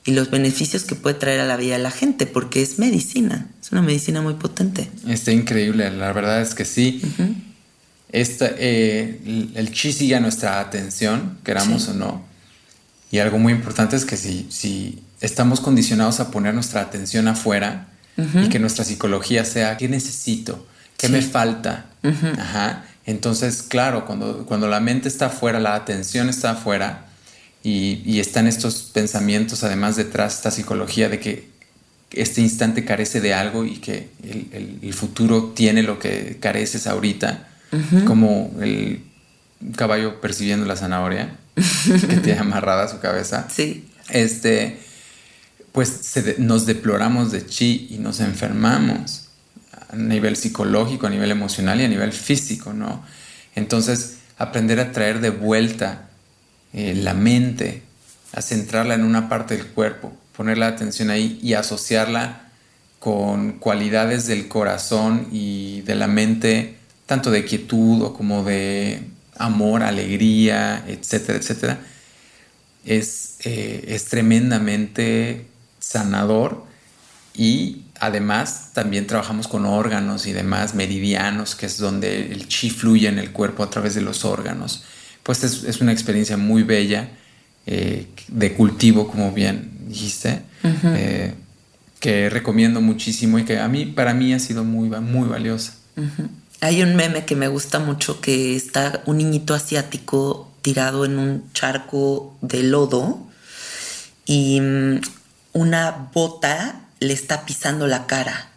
[0.06, 3.48] y los beneficios que puede traer a la vida de la gente, porque es medicina,
[3.62, 4.90] es una medicina muy potente.
[5.08, 7.02] Está increíble, la verdad es que sí.
[8.12, 12.24] Eh, el chi sigue a nuestra atención, queramos o no.
[13.10, 17.88] Y algo muy importante es que si, si estamos condicionados a poner nuestra atención afuera
[18.16, 20.68] y que nuestra psicología sea, ¿qué necesito?
[20.98, 21.86] ¿Qué me falta?
[22.04, 27.06] Ajá entonces, claro, cuando, cuando la mente está afuera, la atención está afuera
[27.64, 31.48] y, y están estos pensamientos, además detrás, esta psicología de que
[32.12, 37.48] este instante carece de algo y que el, futuro tiene lo que careces ahorita,
[38.08, 39.04] como el
[39.76, 41.36] caballo percibiendo la zanahoria
[42.10, 43.48] que tiene amarrada su cabeza.
[43.54, 43.86] Sí.
[44.10, 44.80] Este,
[45.74, 49.25] pues nos deploramos de chi y nos enfermamos
[49.90, 53.04] a nivel psicológico, a nivel emocional y a nivel físico, ¿no?
[53.56, 56.10] Entonces, aprender a traer de vuelta
[56.74, 57.84] eh, la mente,
[58.34, 62.50] a centrarla en una parte del cuerpo, poner la atención ahí y asociarla
[63.00, 66.76] con cualidades del corazón y de la mente
[67.06, 69.04] tanto de quietud o como de
[69.38, 71.80] amor, alegría, etcétera, etcétera,
[72.84, 75.46] es, eh, es tremendamente
[75.80, 76.66] sanador
[77.34, 83.08] y además también trabajamos con órganos y demás, meridianos, que es donde el chi fluye
[83.08, 84.84] en el cuerpo a través de los órganos.
[85.24, 87.10] Pues es, una experiencia muy bella
[87.66, 91.34] eh, de cultivo, como bien dijiste, eh,
[92.00, 95.74] que recomiendo muchísimo y que a mí, para mí ha sido muy, muy valiosa.
[96.62, 101.52] Hay un meme que me gusta mucho que está un niñito asiático tirado en un
[101.54, 103.20] charco de lodo
[104.26, 105.02] y mm,
[105.54, 108.52] una bota le está pisando la cara.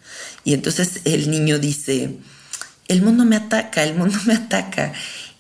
[0.45, 2.17] Y entonces el niño dice,
[2.89, 4.93] el mundo me ataca, el mundo me ataca.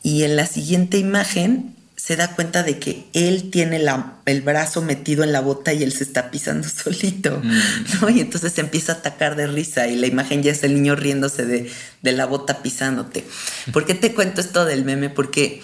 [0.02, 3.84] Y en la siguiente imagen se da cuenta de que él tiene
[4.24, 8.16] el brazo metido en la bota y él se está pisando solito, mm.
[8.16, 10.94] Y entonces se empieza a atacar de risa y la imagen ya es el niño
[10.94, 11.70] riéndose de,
[12.02, 13.24] la bota pisándote.
[13.72, 15.10] ¿Por qué te cuento esto del meme?
[15.10, 15.60] Porque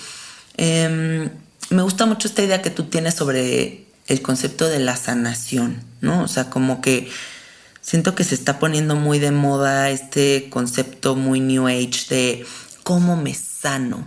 [0.57, 1.31] em,
[1.71, 6.23] me gusta mucho esta idea que tú tienes sobre el concepto de la sanación, ¿no?
[6.23, 7.11] O sea, como que
[7.81, 12.47] siento que se está poniendo muy de moda este concepto muy New Age de
[12.83, 14.07] cómo me sano.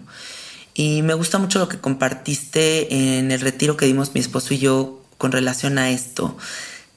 [0.74, 4.60] Y me gusta mucho lo que compartiste en el retiro que dimos mi esposo y
[4.60, 6.38] yo con relación a esto.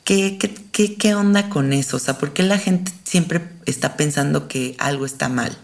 [0.05, 0.39] ¿Qué,
[0.73, 1.97] qué, qué, onda con eso?
[1.97, 5.57] O sea, ¿por qué la gente siempre está pensando que algo está mal?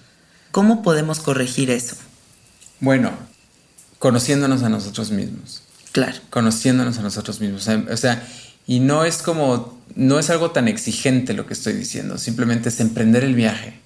[0.52, 1.96] ¿Cómo podemos corregir eso?
[2.80, 3.10] Bueno,
[3.98, 5.62] conociéndonos a nosotros mismos.
[5.96, 6.18] Claro.
[6.28, 7.66] Conociéndonos a nosotros mismos.
[7.66, 8.22] O sea,
[8.66, 12.80] y no es como, no es algo tan exigente lo que estoy diciendo, simplemente es
[12.80, 13.80] emprender el viaje.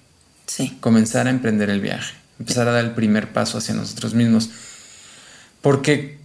[0.45, 0.77] Sí.
[0.81, 4.49] Comenzar a emprender el viaje, empezar a dar el primer paso hacia nosotros mismos.
[5.61, 6.17] Porque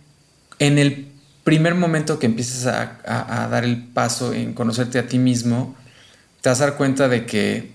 [0.59, 1.07] en el
[1.45, 5.77] primer momento que empieces a, a, dar el paso en conocerte a ti mismo,
[6.41, 7.71] te vas a dar cuenta de que,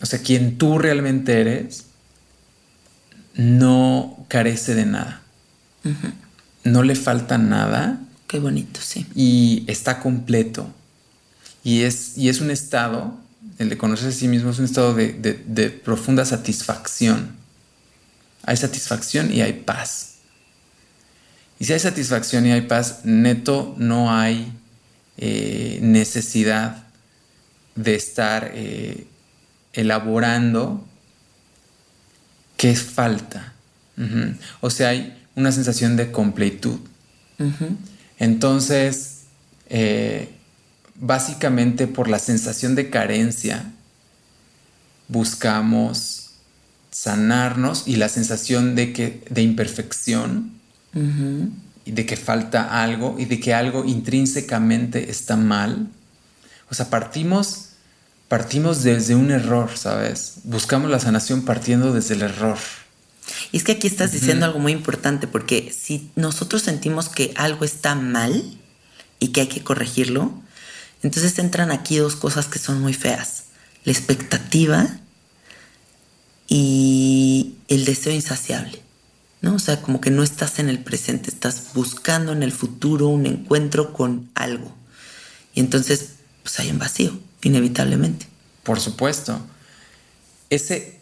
[0.00, 1.84] o sea, quien tú realmente eres
[3.34, 5.20] no carece de nada.
[6.64, 8.00] No le falta nada
[8.30, 9.08] Qué bonito, sí.
[9.16, 10.72] Y está completo.
[11.64, 13.18] Y es, y es un estado,
[13.58, 17.34] el de conocerse a sí mismo es un estado de, profunda satisfacción.
[18.44, 20.18] Hay satisfacción y hay paz.
[21.58, 24.52] Y si hay satisfacción y hay paz, neto no hay
[25.16, 26.84] eh, necesidad
[27.74, 29.08] de estar eh,
[29.72, 30.86] elaborando
[32.56, 33.54] qué falta.
[34.60, 36.78] O sea, hay una sensación de completud.
[38.18, 39.22] Entonces,
[39.68, 40.28] eh,
[40.94, 43.72] básicamente por la sensación de carencia,
[45.08, 46.30] buscamos
[46.90, 50.52] sanarnos y la sensación de, que, de imperfección
[51.84, 55.88] y de que falta algo y de que algo intrínsecamente está mal.
[56.70, 57.70] O sea, partimos,
[58.28, 60.34] partimos desde un error, ¿sabes?
[60.44, 62.58] Buscamos la sanación partiendo desde el error.
[63.52, 67.64] Y es que aquí estás diciendo algo muy importante, porque si nosotros sentimos que algo
[67.64, 68.58] está mal
[69.18, 70.32] y que hay que corregirlo,
[71.02, 73.44] entonces entran aquí dos cosas que son muy feas.
[73.84, 74.88] La expectativa
[76.48, 78.82] y el deseo insaciable.
[79.40, 79.54] ¿no?
[79.54, 83.26] O sea, como que no estás en el presente, estás buscando en el futuro un
[83.26, 84.74] encuentro con algo.
[85.54, 86.10] Y entonces,
[86.42, 88.26] pues hay un vacío, inevitablemente.
[88.62, 89.40] Por supuesto.
[90.50, 90.99] Ese,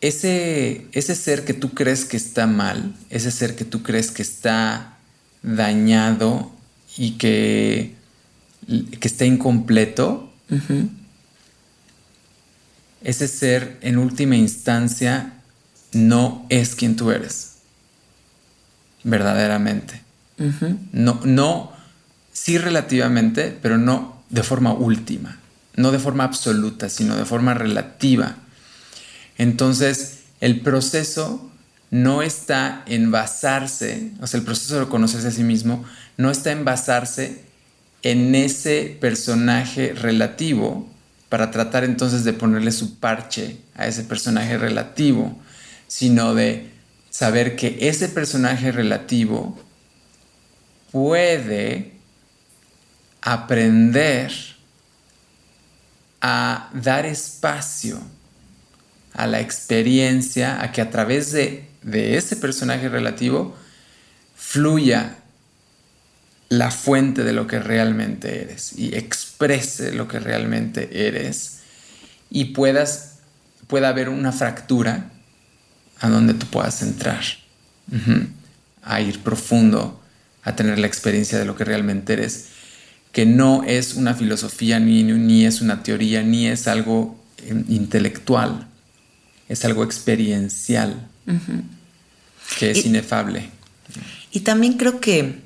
[0.00, 4.22] ese, ese ser que tú crees que está mal, ese ser que tú crees que
[4.22, 4.96] está
[5.42, 6.50] dañado
[6.96, 7.94] y que,
[8.66, 10.32] que está incompleto,
[13.02, 15.34] ese ser en última instancia
[15.92, 17.56] no es quien tú eres,
[19.04, 20.02] verdaderamente.
[20.92, 21.72] No, no,
[22.32, 25.38] sí relativamente, pero no de forma última,
[25.76, 28.36] no de forma absoluta, sino de forma relativa.
[29.40, 31.50] Entonces, el proceso
[31.90, 35.82] no está en basarse, o sea, el proceso de conocerse a sí mismo
[36.18, 37.40] no está en basarse
[38.02, 40.86] en ese personaje relativo
[41.30, 45.40] para tratar entonces de ponerle su parche a ese personaje relativo,
[45.88, 46.68] sino de
[47.08, 49.58] saber que ese personaje relativo
[50.92, 51.94] puede
[53.22, 54.32] aprender
[56.20, 58.02] a dar espacio
[59.12, 63.56] a la experiencia, a que a través de, ese personaje relativo
[64.36, 65.16] fluya
[66.48, 71.60] la fuente de lo que realmente eres y exprese lo que realmente eres
[72.28, 73.18] y puedas,
[73.66, 75.10] pueda haber una fractura
[76.00, 77.22] a donde tú puedas entrar,
[78.82, 80.00] a ir profundo,
[80.42, 82.46] a tener la experiencia de lo que realmente eres,
[83.12, 87.18] que no es una filosofía, ni, ni es una teoría, ni es algo
[87.68, 88.69] intelectual,
[89.50, 91.08] es algo experiencial,
[92.56, 93.50] que es inefable.
[94.30, 95.40] Y también creo que,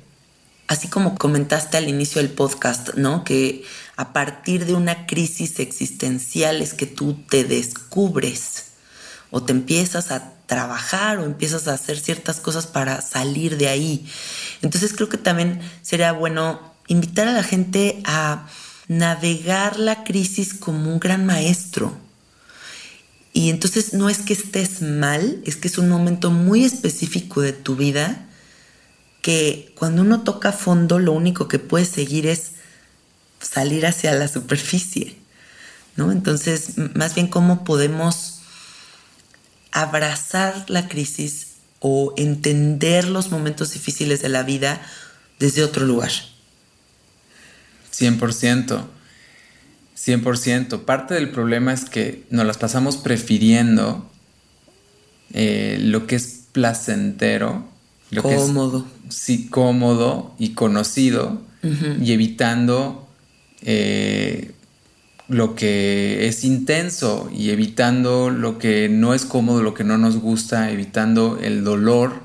[0.67, 3.23] así como comentaste al inicio del podcast, ¿no?
[3.23, 3.63] Que
[3.95, 8.65] a partir de una crisis existencial es que tú te descubres
[9.31, 14.07] o te empiezas a trabajar o empiezas a hacer ciertas cosas para salir de ahí.
[14.61, 18.47] Entonces creo que también sería bueno invitar a la gente a
[18.87, 22.04] navegar la crisis como un gran maestro.
[23.35, 27.51] Y entonces no es que estés mal, es que es un momento muy específico de
[27.51, 28.29] tu vida
[29.21, 32.51] que cuando uno toca fondo lo único que puede seguir es
[33.41, 35.17] salir hacia la superficie,
[35.97, 36.13] ¿no?
[36.13, 38.39] Entonces, más bien cómo podemos
[39.73, 44.81] abrazar la crisis o entender los momentos difíciles de la vida
[45.39, 46.11] desde otro lugar.
[47.91, 48.94] 100%.
[50.05, 50.85] 100%.
[50.85, 54.09] Parte del problema es que nos las pasamos prefiriendo
[55.33, 57.65] eh, lo que es placentero.
[58.11, 58.85] Lo cómodo.
[58.85, 61.41] Que es, sí, cómodo y conocido.
[61.99, 63.09] Y evitando
[63.63, 64.51] eh,
[65.27, 70.17] lo que es intenso y evitando lo que no es cómodo, lo que no nos
[70.17, 72.21] gusta, evitando el dolor.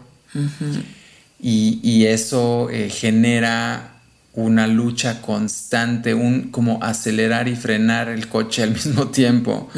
[1.40, 3.99] y, eso eh, genera
[4.34, 9.68] una lucha constante, un como acelerar y frenar el coche al mismo tiempo,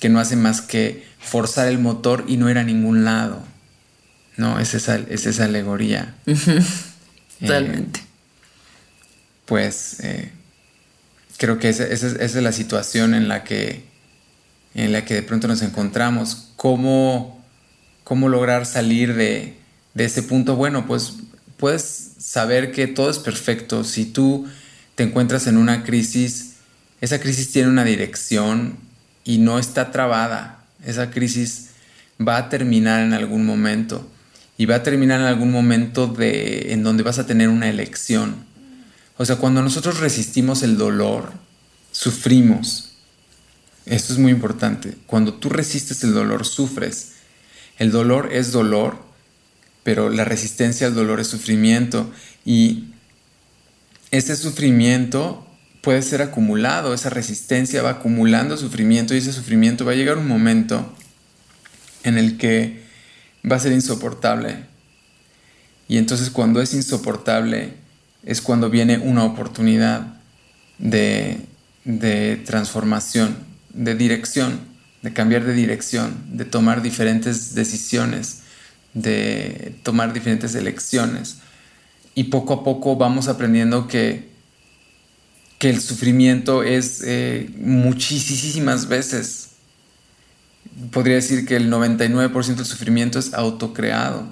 [0.00, 3.42] que no hace más que forzar el motor y no ir a ningún lado.
[4.36, 6.14] No, es esa, es esa alegoría.
[7.40, 8.00] Totalmente.
[8.00, 8.04] Eh,
[9.46, 10.32] pues eh,
[11.36, 13.84] creo que esa, es la situación en la que,
[14.74, 16.48] en la que de pronto nos encontramos.
[16.56, 17.44] ¿Cómo,
[18.02, 19.56] cómo lograr salir de,
[19.94, 20.56] de ese punto?
[20.56, 21.14] Bueno, pues
[21.56, 22.03] puedes
[22.34, 23.84] saber que todo es perfecto.
[23.84, 24.48] Si tú
[24.96, 26.54] te encuentras en una crisis,
[27.00, 28.76] esa crisis tiene una dirección
[29.22, 30.64] y no está trabada.
[30.84, 31.68] Esa crisis
[32.20, 34.10] va a terminar en algún momento
[34.58, 38.44] y va a terminar en algún momento de en donde vas a tener una elección.
[39.16, 41.30] O sea, cuando nosotros resistimos el dolor,
[41.92, 42.94] sufrimos.
[43.86, 44.96] Esto es muy importante.
[45.06, 47.12] Cuando tú resistes el dolor, sufres.
[47.78, 49.03] El dolor es dolor
[49.84, 52.10] pero la resistencia al dolor es sufrimiento
[52.44, 52.86] y
[54.10, 55.46] ese sufrimiento
[55.82, 60.26] puede ser acumulado, esa resistencia va acumulando sufrimiento y ese sufrimiento va a llegar un
[60.26, 60.92] momento
[62.02, 62.82] en el que
[63.48, 64.64] va a ser insoportable.
[65.86, 67.74] Y entonces cuando es insoportable
[68.24, 70.14] es cuando viene una oportunidad
[70.78, 71.40] de,
[71.84, 73.36] de transformación,
[73.68, 74.60] de dirección,
[75.02, 78.43] de cambiar de dirección, de tomar diferentes decisiones
[78.94, 81.38] de tomar diferentes elecciones.
[82.14, 84.28] Y poco a poco vamos aprendiendo que,
[85.58, 89.50] que el sufrimiento es eh, muchísimas veces.
[90.92, 94.26] Podría decir que el 99% del sufrimiento es autocreado.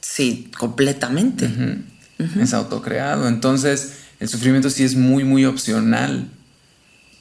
[0.00, 1.50] Sí, completamente.
[2.40, 3.26] Es autocreado.
[3.26, 6.28] Entonces, el sufrimiento sí es muy, muy opcional.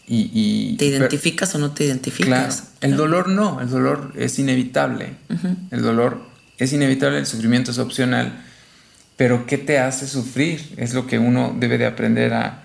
[0.06, 2.66] Y, ¿Te identificas o no te identificas?
[2.82, 5.16] El dolor no, el dolor es inevitable.
[5.72, 8.44] El dolor es inevitable, el sufrimiento es opcional,
[9.18, 10.74] pero ¿qué te hace sufrir?
[10.78, 12.60] Es lo que uno debe de aprender a,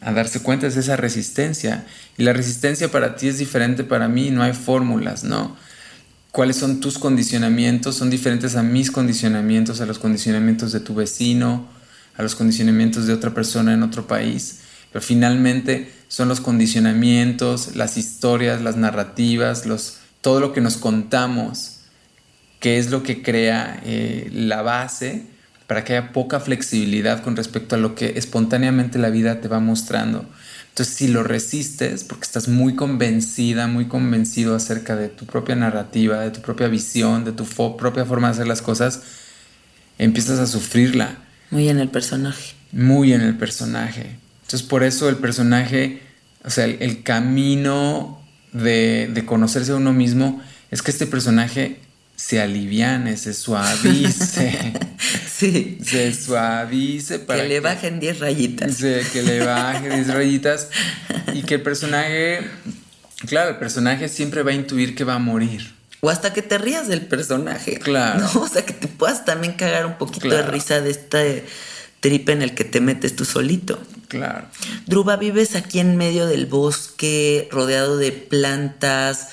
[0.00, 1.86] darse cuenta, es esa resistencia.
[2.16, 5.56] Y la resistencia para ti es diferente para mí, no hay fórmulas, ¿no?
[6.30, 7.96] ¿Cuáles son tus condicionamientos?
[7.96, 11.68] Son diferentes a mis condicionamientos, a los condicionamientos de tu vecino,
[12.16, 14.60] a los condicionamientos de otra persona en otro país.
[14.92, 21.79] Pero finalmente son los condicionamientos, las historias, las narrativas, los, todo lo que nos contamos
[22.60, 25.24] que es lo que crea eh, la base
[25.66, 29.60] para que haya poca flexibilidad con respecto a lo que espontáneamente la vida te va
[29.60, 30.26] mostrando.
[30.68, 36.20] Entonces, si lo resistes, porque estás muy convencida, muy convencido acerca de tu propia narrativa,
[36.20, 37.44] de tu propia visión, de tu
[37.76, 39.02] propia forma de hacer las cosas,
[39.98, 41.18] empiezas a sufrirla.
[41.50, 42.54] Muy en el personaje.
[42.72, 44.16] Muy en el personaje.
[44.42, 46.00] Entonces, por eso el personaje,
[46.44, 48.20] o sea, el, camino
[48.52, 51.78] de, de conocerse a uno mismo es que este personaje
[52.20, 54.74] se aliviane, se suavice.
[55.26, 55.78] sí.
[55.82, 58.76] Se suavice para que le bajen 10 rayitas.
[58.76, 60.68] que le bajen 10 rayitas
[61.32, 62.46] y que el personaje,
[63.26, 65.72] claro, el personaje siempre va a intuir que va a morir.
[66.00, 67.78] O hasta que te rías del personaje.
[67.78, 68.28] Claro.
[68.34, 71.46] O sea, que te puedas también cagar un poquito de risa de este
[72.00, 73.82] trip en el que te metes tú solito.
[74.08, 74.46] Claro.
[74.86, 79.28] Druba, vives aquí en medio del bosque, rodeado de plantas,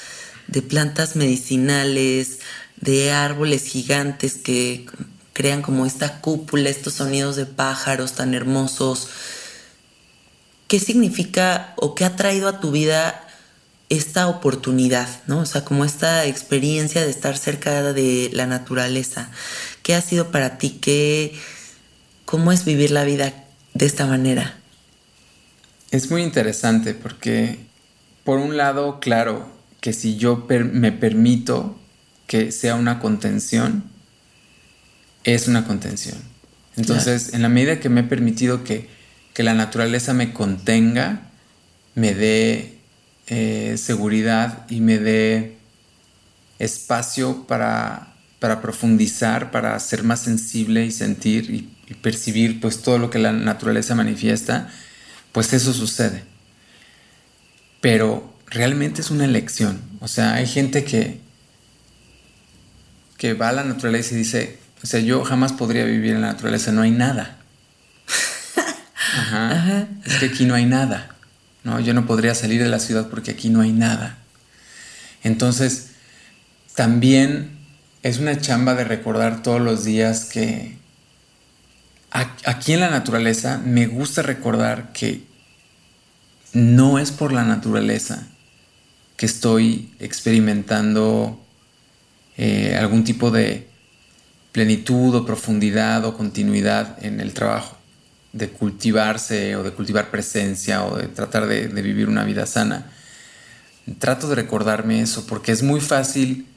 [0.48, 2.40] de plantas medicinales,
[2.82, 4.86] de árboles gigantes que
[5.34, 9.08] crean como esta cúpula, estos sonidos de pájaros tan hermosos.
[10.68, 13.24] ¿Qué significa o qué ha traído a tu vida
[13.90, 15.40] esta oportunidad, ¿no?
[15.40, 19.30] O sea, como esta experiencia de estar cerca de la naturaleza.
[19.82, 20.72] ¿Qué ha sido para ti?
[20.82, 21.36] ¿Qué,
[22.26, 23.34] ¿Cómo es vivir la vida
[23.74, 24.58] de esta manera?
[25.92, 27.60] Es muy interesante porque,
[28.26, 29.50] por un lado, claro,
[29.80, 31.78] que si yo me permito
[32.28, 33.84] que sea una contención,
[35.24, 36.18] es una contención.
[36.76, 38.88] Entonces, en la medida que me he permitido que,
[39.34, 41.22] que la naturaleza me contenga,
[41.96, 42.78] me dé
[43.28, 45.58] eh, seguridad y me dé
[46.60, 53.10] espacio para, para, profundizar, para ser más sensible y sentir y, percibir pues todo lo
[53.10, 54.70] que la naturaleza manifiesta,
[55.32, 56.24] pues eso sucede.
[57.80, 59.80] Pero realmente es una elección.
[60.02, 61.22] O sea, hay gente que,
[63.18, 66.34] que va a la naturaleza y dice, o sea, yo jamás podría vivir en la
[66.34, 67.38] naturaleza, no hay nada.
[69.18, 69.88] Ajá.
[70.06, 71.16] Es que aquí no hay nada.
[71.64, 71.80] ¿no?
[71.80, 74.18] Yo no podría salir de la ciudad porque aquí no hay nada.
[75.24, 75.90] Entonces,
[76.76, 77.58] también
[78.04, 80.78] es una chamba de recordar todos los días que
[82.12, 85.24] aquí en la naturaleza me gusta recordar que
[86.54, 88.28] no es por la naturaleza
[89.18, 91.44] que estoy experimentando
[92.38, 93.68] eh, algún tipo de
[94.52, 97.78] plenitud o profundidad o continuidad en el trabajo
[98.34, 102.86] de cultivarse o de cultivar presencia o de tratar de, vivir una vida sana.
[104.00, 106.48] Trato de recordarme eso porque es muy fácil,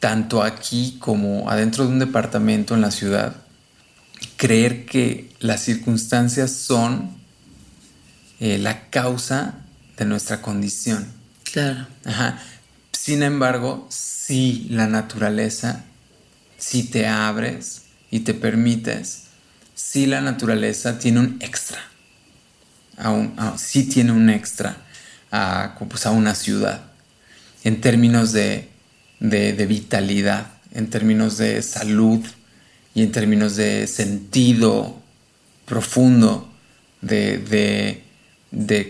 [0.00, 3.36] tanto aquí como adentro de un departamento en la ciudad,
[4.36, 7.16] creer que las circunstancias son
[8.40, 9.54] eh, la causa
[9.96, 11.06] de nuestra condición.
[11.44, 11.86] Claro.
[13.08, 15.82] Sin embargo, si la naturaleza,
[16.58, 19.28] si te abres y te permites,
[19.74, 21.78] si la naturaleza tiene un extra,
[23.56, 24.76] sí tiene un extra
[25.30, 26.82] a, pues, a una ciudad,
[27.64, 28.68] en términos de,
[29.20, 32.20] vitalidad, en términos de salud
[32.94, 35.00] y en términos de sentido
[35.64, 36.52] profundo,
[37.00, 38.04] de,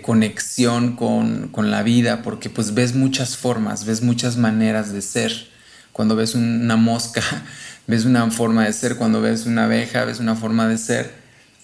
[0.02, 5.48] conexión con, con, la vida, porque pues ves muchas formas, ves muchas maneras de ser.
[5.92, 7.22] Cuando ves una mosca,
[7.86, 11.12] ves una forma de ser, cuando ves una abeja, ves una forma de ser,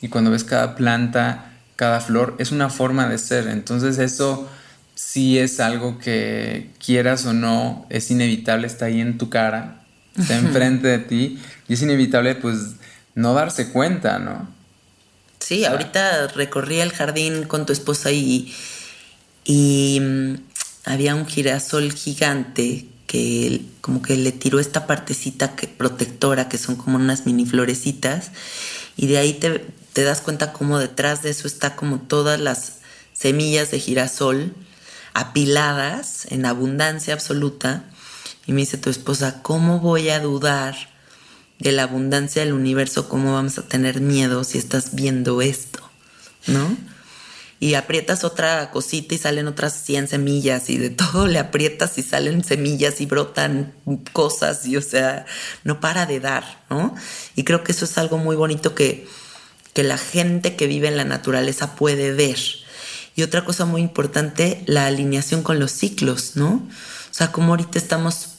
[0.01, 3.47] y cuando ves cada planta, cada flor, es una forma de ser.
[3.49, 4.49] Entonces eso
[4.95, 9.83] sí es algo que quieras o no, es inevitable, está ahí en tu cara,
[10.17, 12.77] está enfrente de ti, y es inevitable pues
[13.15, 14.49] no darse cuenta, ¿no?
[15.45, 18.55] Sí, ahorita recorrí el jardín con tu esposa y,
[19.45, 20.37] y mm,
[20.87, 26.77] había un girasol gigante que como que le tiró esta partecita que, protectora, que son
[26.77, 28.31] como unas mini florecitas,
[28.97, 32.79] y de ahí te, te das cuenta como detrás de eso está como todas las
[33.13, 34.55] semillas de girasol
[35.13, 37.85] apiladas en abundancia absoluta.
[38.47, 40.94] Y me dice tu esposa, ¿cómo voy a dudar
[41.59, 43.09] de la abundancia del universo?
[43.09, 45.81] ¿Cómo vamos a tener miedo si estás viendo esto?
[46.47, 46.77] ¿No?
[47.65, 52.03] y aprietas otra cosita y salen otras 100 semillas y de todo le aprietas y
[52.03, 53.73] salen semillas y brotan
[54.13, 55.25] cosas y o sea,
[55.63, 56.95] no para de dar, ¿no?
[57.37, 59.09] Y creo que eso es algo muy bonito que,
[59.73, 62.39] que la gente que vive en la naturaleza puede ver.
[63.17, 66.69] Y otra cosa muy importante, la alineación con los ciclos, ¿no?
[67.11, 68.31] O sea, como ahorita estamos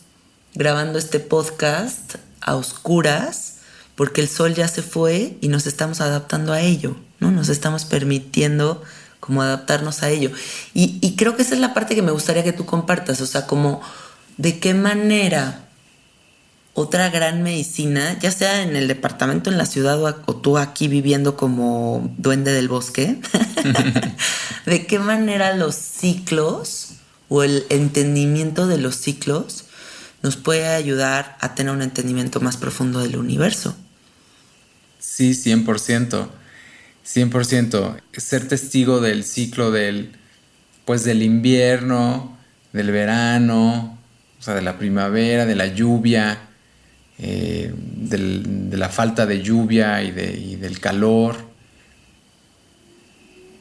[0.53, 3.55] grabando este podcast a oscuras,
[3.95, 7.31] porque el sol ya se fue y nos estamos adaptando a ello, ¿no?
[7.31, 8.81] Nos estamos permitiendo
[9.19, 10.31] como adaptarnos a ello.
[10.73, 13.47] Y, creo que esa es la parte que me gustaría que tú compartas, o sea,
[13.47, 13.81] como
[14.37, 15.65] de qué manera
[16.73, 21.35] otra gran medicina, ya sea en el departamento, en la ciudad o, tú aquí viviendo
[21.37, 23.19] como duende del bosque,
[24.65, 26.89] de qué manera los ciclos
[27.29, 29.64] o el entendimiento de los ciclos
[30.25, 33.77] nos puede ayudar a tener un entendimiento más profundo del universo.
[34.97, 36.29] Sí, 100%.
[37.05, 38.01] 100%.
[38.17, 40.13] Ser testigo del ciclo del,
[40.83, 42.39] pues del invierno,
[42.73, 43.99] del verano,
[44.39, 46.39] o sea, de la primavera, de la lluvia,
[47.19, 51.35] eh, de la falta de lluvia y, de, y del calor,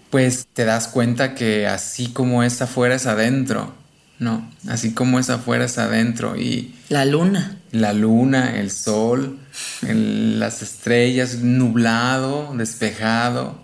[0.08, 3.83] pues te das cuenta que así como es afuera es adentro,
[4.18, 4.50] ¿no?
[4.68, 6.74] Así como es afuera es adentro y...
[6.88, 7.58] La luna.
[7.72, 9.38] La luna, el sol,
[9.82, 13.62] las estrellas, nublado, despejado,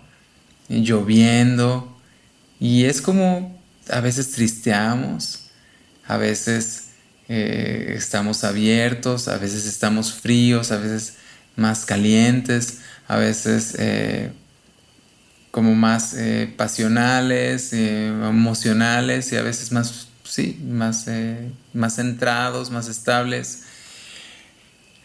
[0.67, 1.97] lloviendo.
[2.59, 5.47] Y es como a veces tristeamos,
[6.07, 6.89] a veces
[7.29, 11.15] eh, estamos abiertos, a veces estamos fríos, a veces
[11.55, 14.31] más calientes, a veces eh,
[15.51, 22.87] como más eh, pasionales, emocionales y a veces más sí, más, eh, más centrados, más
[22.87, 23.63] estables.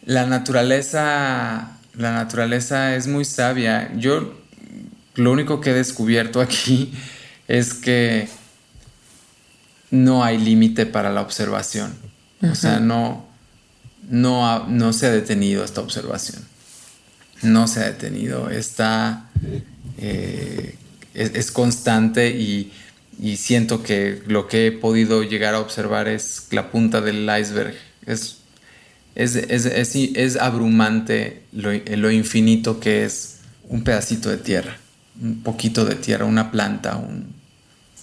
[0.04, 3.92] La naturaleza, la naturaleza es muy sabia.
[3.96, 4.38] Yo
[5.16, 6.94] lo único que he descubierto aquí
[7.48, 8.28] es que
[9.90, 11.92] no hay límite para la observación.
[12.48, 13.26] O sea, no,
[14.08, 16.40] no, no se ha detenido esta observación.
[17.42, 18.48] No se ha detenido.
[18.48, 19.28] Está.
[19.98, 20.76] Eh,
[21.14, 22.72] es, constante y,
[23.36, 27.74] siento que lo que he podido llegar a observar es la punta del iceberg.
[28.06, 28.38] Es,
[29.14, 33.38] es, abrumante lo, infinito que es
[33.68, 34.76] un pedacito de tierra,
[35.20, 37.34] un poquito de tierra, una planta, un,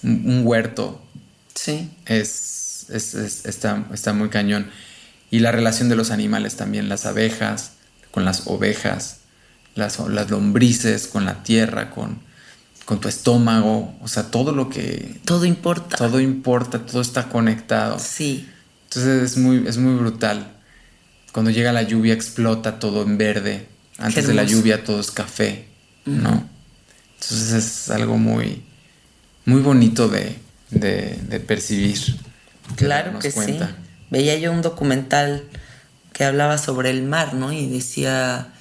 [0.04, 1.02] un huerto.
[1.54, 1.92] Sí.
[2.06, 4.72] Es, está, está muy cañón.
[5.30, 7.74] Y la relación de los animales también, las abejas
[8.12, 9.22] con las ovejas,
[9.74, 12.20] las, las lombrices con la tierra, con,
[12.86, 15.20] con tu estómago, o sea, todo lo que...
[15.26, 15.98] Todo importa.
[15.98, 17.98] Todo importa, todo está conectado.
[18.00, 18.50] Sí.
[18.86, 20.52] Entonces es muy, es muy brutal.
[21.32, 23.68] Cuando llega la lluvia explota todo en verde.
[23.98, 25.68] Antes de la lluvia todo es café,
[26.06, 26.48] ¿no?
[27.16, 28.64] Entonces es algo muy,
[29.46, 30.38] muy bonito de,
[30.70, 32.00] de, percibir.
[32.76, 33.60] Claro que sí
[34.14, 35.44] veía yo un documental
[36.14, 37.52] que hablaba sobre el mar, ¿no?
[37.52, 38.54] Y decía,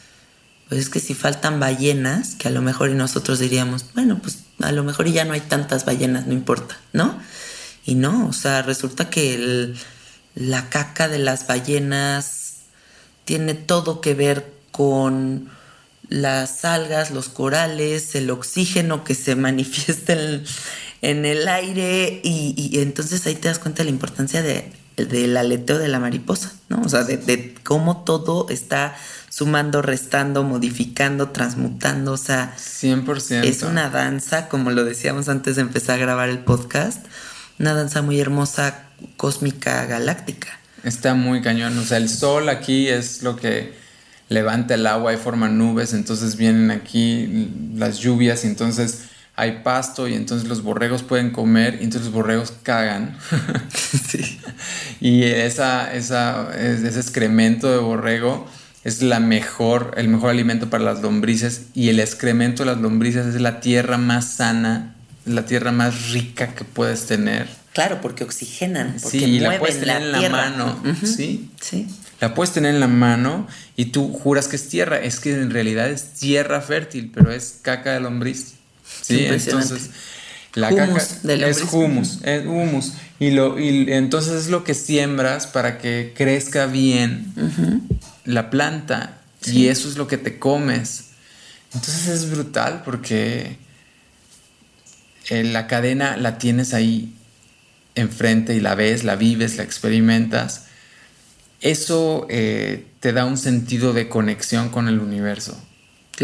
[0.72, 4.38] pues es que si faltan ballenas, que a lo mejor y nosotros diríamos, bueno, pues
[4.62, 7.20] a lo mejor ya no hay tantas ballenas, no importa, ¿no?
[7.84, 9.74] Y no, o sea, resulta que
[10.34, 12.54] la caca de las ballenas
[13.26, 15.50] tiene todo que ver con
[16.08, 20.14] las algas, los corales, el oxígeno que se manifiesta
[21.02, 25.36] en, el aire y, y entonces ahí te das cuenta de la importancia de del
[25.36, 26.82] aleteo de la mariposa, ¿no?
[26.82, 28.96] O sea, de, cómo todo está
[29.32, 32.54] sumando, restando, modificando, transmutando, o sea...
[32.54, 33.44] 100%.
[33.44, 37.02] Es una danza, como lo decíamos antes de empezar a grabar el podcast,
[37.58, 38.82] una danza muy hermosa,
[39.16, 40.48] cósmica, galáctica.
[40.84, 43.72] Está muy cañón, o sea, el sol aquí es lo que
[44.28, 49.04] levanta el agua y forma nubes, entonces vienen aquí las lluvias y entonces
[49.34, 53.16] hay pasto y entonces los borregos pueden comer y entonces los borregos cagan.
[54.08, 54.38] sí.
[55.00, 58.46] Y esa, esa, ese excremento de borrego
[58.84, 63.26] es la mejor, el mejor alimento para las lombrices y el excremento de las lombrices
[63.26, 67.48] es la tierra más sana, la tierra más rica que puedes tener.
[67.72, 71.86] Claro, porque oxigenan, porque sí, y la puedes tener en la mano, sí, sí.
[72.20, 75.50] La puedes tener en la mano y tú juras que es tierra, es que en
[75.50, 78.54] realidad es tierra fértil, pero es caca de lombriz.
[79.00, 79.90] Sí, entonces
[80.54, 82.92] la caca es humus, es humus.
[83.18, 87.32] Y, lo, y entonces es lo que siembras para que crezca bien
[88.24, 89.18] la planta.
[89.44, 91.10] Y eso es lo que te comes.
[91.74, 93.58] Entonces es brutal porque
[95.30, 97.14] eh, la cadena la tienes ahí
[97.94, 100.66] enfrente y la ves, la vives, la experimentas.
[101.60, 105.60] Eso eh, te da un sentido de conexión con el universo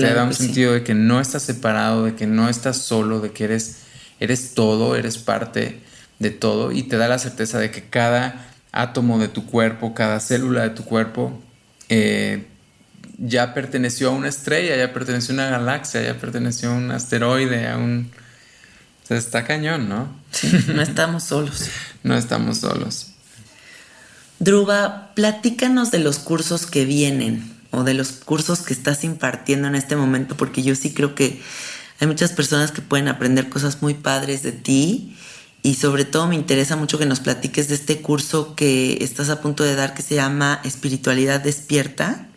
[0.00, 3.32] te da un sentido de que no estás separado, de que no estás solo, de
[3.32, 3.78] que eres,
[4.20, 5.80] eres todo, eres parte
[6.18, 10.20] de todo y te da la certeza de que cada átomo de tu cuerpo, cada
[10.20, 11.40] célula de tu cuerpo
[11.88, 12.46] eh,
[13.18, 17.68] ya perteneció a una estrella, ya perteneció a una galaxia, ya perteneció a un asteroide,
[17.68, 18.10] a un...
[19.08, 20.08] está cañón, ¿no?
[20.68, 21.68] no estamos solos.
[22.02, 23.08] no estamos solos.
[24.38, 29.74] Druba, platícanos de los cursos que vienen o de los cursos que estás impartiendo en
[29.74, 31.42] este momento, porque yo sí creo que
[32.00, 35.16] hay muchas personas que pueden aprender cosas muy padres de ti
[35.62, 39.40] y sobre todo me interesa mucho que nos platiques de este curso que estás a
[39.40, 42.28] punto de dar que se llama Espiritualidad Despierta.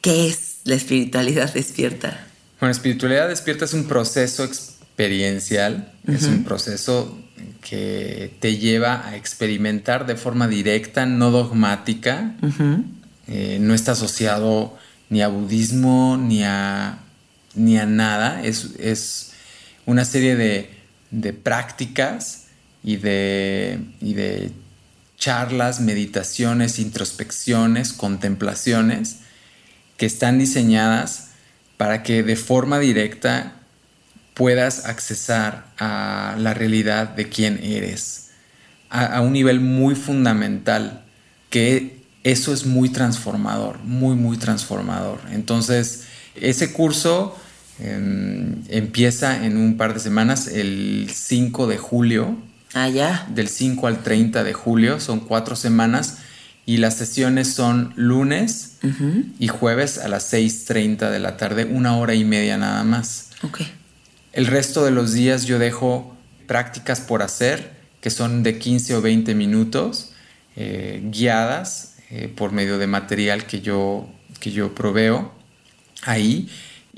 [0.00, 2.26] ¿Qué es la espiritualidad despierta?
[2.60, 7.18] Bueno, espiritualidad despierta es un proceso experiencial, es un proceso
[7.60, 12.34] que te lleva a experimentar de forma directa, no dogmática,
[13.26, 14.76] eh, no está asociado
[15.10, 16.98] ni a budismo ni a,
[17.54, 18.42] ni a nada.
[18.42, 19.32] Es,
[19.86, 20.70] una serie de,
[21.42, 22.46] prácticas
[22.82, 24.52] y de, y de
[25.16, 29.18] charlas, meditaciones, introspecciones, contemplaciones
[29.96, 31.30] que están diseñadas
[31.76, 33.54] para que de forma directa
[34.34, 38.30] puedas accesar a la realidad de quién eres,
[38.90, 41.04] a, a un nivel muy fundamental
[41.50, 45.20] que eso es muy transformador, muy, muy transformador.
[45.30, 46.04] Entonces,
[46.34, 47.36] ese curso
[47.80, 52.36] em, empieza en un par de semanas, el 5 de julio.
[52.74, 53.26] Ah, ya.
[53.34, 56.18] Del 5 al 30 de julio, son cuatro semanas.
[56.66, 58.76] Y las sesiones son lunes
[59.38, 63.30] y jueves a las 6.30 de la tarde, una hora y media nada más.
[63.42, 63.62] Ok.
[64.34, 66.14] El resto de los días yo dejo
[66.46, 70.12] prácticas por hacer que son de 15 o 20 minutos,
[70.56, 74.08] eh, guiadas eh, por medio de material que yo,
[74.40, 75.32] que yo proveo
[76.02, 76.48] ahí.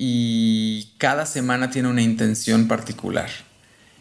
[0.02, 3.28] Y cada semana tiene una intención particular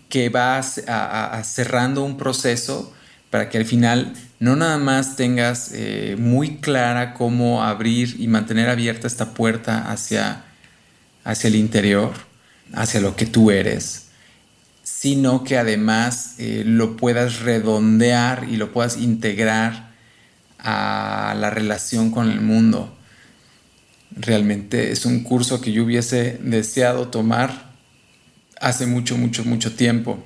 [0.07, 2.93] que va cerrando un proceso
[3.29, 8.69] para que al final no nada más tengas eh, muy clara cómo abrir y mantener
[8.69, 10.45] abierta esta puerta hacia,
[11.25, 12.13] hacia el interior,
[12.71, 14.05] hacia lo que tú eres,
[14.83, 19.89] sino que además eh, lo puedas redondear y lo puedas integrar
[20.59, 22.95] a la relación con el mundo.
[24.15, 27.71] Realmente es un curso que yo hubiese deseado tomar
[28.59, 30.23] hace mucho, mucho, mucho tiempo.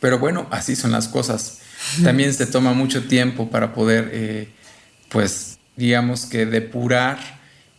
[0.00, 1.58] Pero bueno, así son las cosas.
[2.02, 4.48] También se toma mucho tiempo para poder, eh,
[5.08, 7.18] pues, digamos que depurar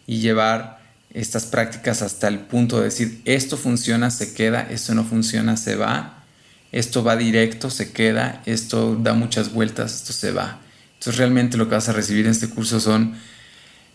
[0.07, 0.81] y llevar
[1.13, 5.75] estas prácticas hasta el punto de decir, esto funciona, se queda, esto no funciona, se
[5.75, 6.23] va,
[6.71, 10.59] esto va directo, se queda, esto da muchas vueltas, esto se va.
[10.93, 13.15] Entonces realmente lo que vas a recibir en este curso son,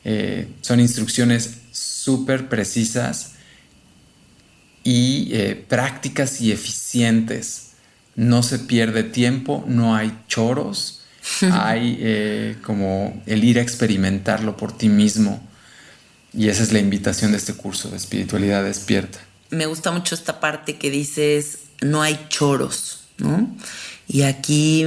[0.08, 3.32] eh, son instrucciones súper precisas
[4.84, 7.72] y eh, prácticas y eficientes
[8.14, 11.02] no se pierde tiempo, no hay choros,
[11.50, 15.44] hay eh, como el ir a experimentarlo por ti mismo.
[16.32, 19.18] Y esa es la invitación de este curso de espiritualidad despierta.
[19.50, 23.50] Me gusta mucho esta parte que dices, no hay choros, ¿no?
[24.06, 24.86] Y aquí,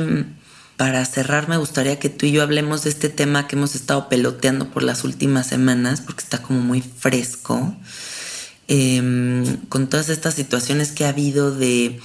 [0.80, 4.08] para cerrar, me gustaría que tú y yo hablemos de este tema que hemos estado
[4.08, 7.76] peloteando por las últimas semanas, porque está como muy fresco,
[8.70, 12.00] em, con todas estas situaciones que ha habido de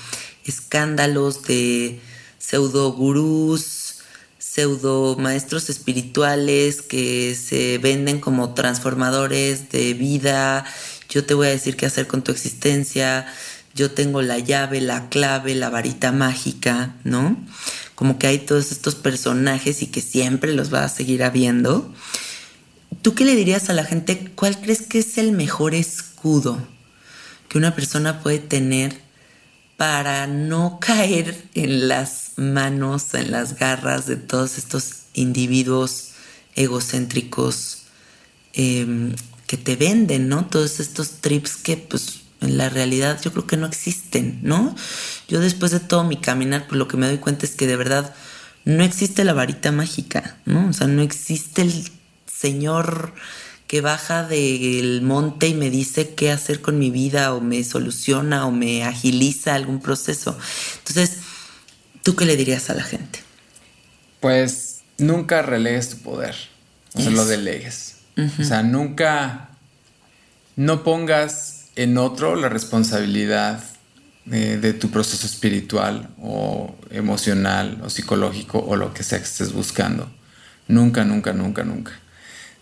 [0.44, 2.00] escándalos de
[2.40, 4.00] pseudo gurús,
[4.40, 10.64] pseudo maestros espirituales que se venden como transformadores de vida.
[11.08, 13.32] Yo te voy a decir qué hacer con tu existencia.
[13.72, 17.36] Yo tengo la llave, la clave, la varita mágica, ¿no?
[17.94, 21.92] Como que hay todos estos personajes y que siempre los va a seguir habiendo.
[23.02, 24.32] ¿Tú qué le dirías a la gente?
[24.34, 26.58] ¿Cuál crees que es el mejor escudo
[27.48, 29.00] que una persona puede tener
[29.76, 36.10] para no caer en las manos, en las garras de todos estos individuos
[36.56, 37.82] egocéntricos
[38.52, 39.14] em,
[39.46, 40.46] que te venden, ¿no?
[40.46, 44.74] Todos estos trips que pues en la realidad yo creo que no existen, ¿no?
[45.28, 47.76] Yo después de todo mi caminar, pues lo que me doy cuenta es que de
[47.76, 48.14] verdad
[48.64, 50.68] no existe la varita mágica, ¿no?
[50.68, 51.90] O sea, no existe el
[52.26, 53.14] señor
[53.66, 58.46] que baja del monte y me dice qué hacer con mi vida o me soluciona
[58.46, 60.38] o me agiliza algún proceso.
[60.78, 61.18] Entonces,
[62.02, 63.20] ¿tú qué le dirías a la gente?
[64.20, 66.36] Pues nunca relegues tu poder,
[66.94, 67.96] o sea, lo delegues.
[68.38, 69.50] O sea, nunca,
[70.56, 73.62] no pongas en otro la responsabilidad
[74.24, 79.52] de, de, tu proceso espiritual o emocional o psicológico o lo que sea que estés
[79.52, 80.10] buscando.
[80.66, 81.92] Nunca, nunca, nunca, nunca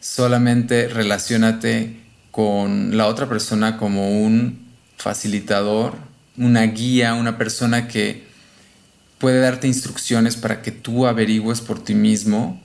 [0.03, 2.01] solamente relacionate
[2.33, 5.97] con la otra persona como un facilitador,
[6.37, 8.25] una guía, una persona que
[9.19, 12.61] puede darte instrucciones para que tú averigües por ti mismo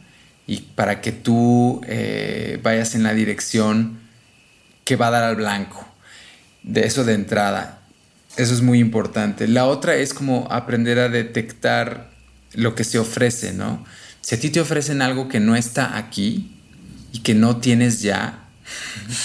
[0.47, 3.99] y para que tú eh, vayas en la dirección
[4.83, 5.86] que va a dar al blanco.
[6.63, 7.79] De eso de entrada.
[8.35, 9.47] Eso es muy importante.
[9.47, 12.11] La otra es como aprender a detectar
[12.53, 13.85] lo que se ofrece, ¿no?
[14.21, 16.57] Si a ti te ofrecen algo que no está aquí,
[17.11, 18.39] y que no tienes ya,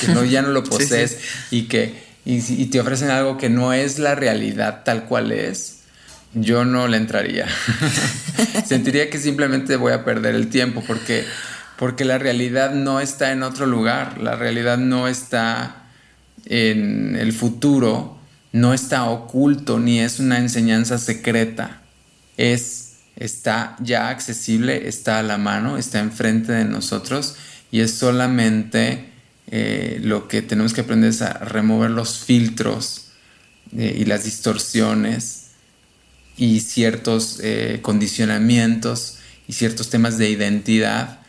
[0.01, 1.19] que no, ya no lo posees
[1.51, 5.81] y que y, te ofrecen algo que no es la realidad tal cual es,
[6.35, 7.49] yo no le entraría.
[8.67, 11.25] Sentiría que simplemente voy a perder el tiempo porque,
[11.77, 15.82] porque la realidad no está en otro lugar, la realidad no está
[16.47, 18.19] en el futuro,
[18.53, 21.83] no está oculto ni es una enseñanza secreta.
[22.37, 27.37] Es, está ya accesible, está a la mano, está enfrente de nosotros
[27.71, 29.13] y es solamente
[29.49, 33.09] eh, lo que tenemos que aprender es a remover los filtros
[33.77, 35.49] eh, y las distorsiones
[36.37, 39.19] y ciertos eh, condicionamientos
[39.49, 41.21] y ciertos temas de identidad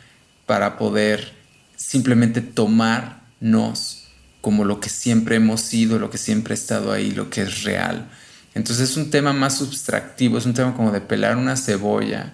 [0.45, 1.33] para poder
[1.75, 4.02] simplemente tomarnos
[4.43, 7.63] como lo que siempre hemos sido, lo que siempre ha estado ahí, lo que es
[7.63, 8.09] real.
[8.53, 12.33] Entonces es un tema más subtractivo, es un tema como de pelar una cebolla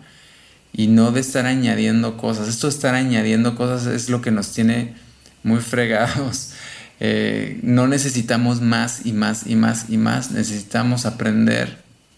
[0.74, 2.47] y no de estar añadiendo cosas.
[2.49, 4.95] Esto de estar añadiendo cosas es lo que nos tiene
[5.43, 6.53] muy fregados.
[7.01, 10.32] Eh, no necesitamos más y más y más y más.
[10.32, 11.78] Necesitamos aprender,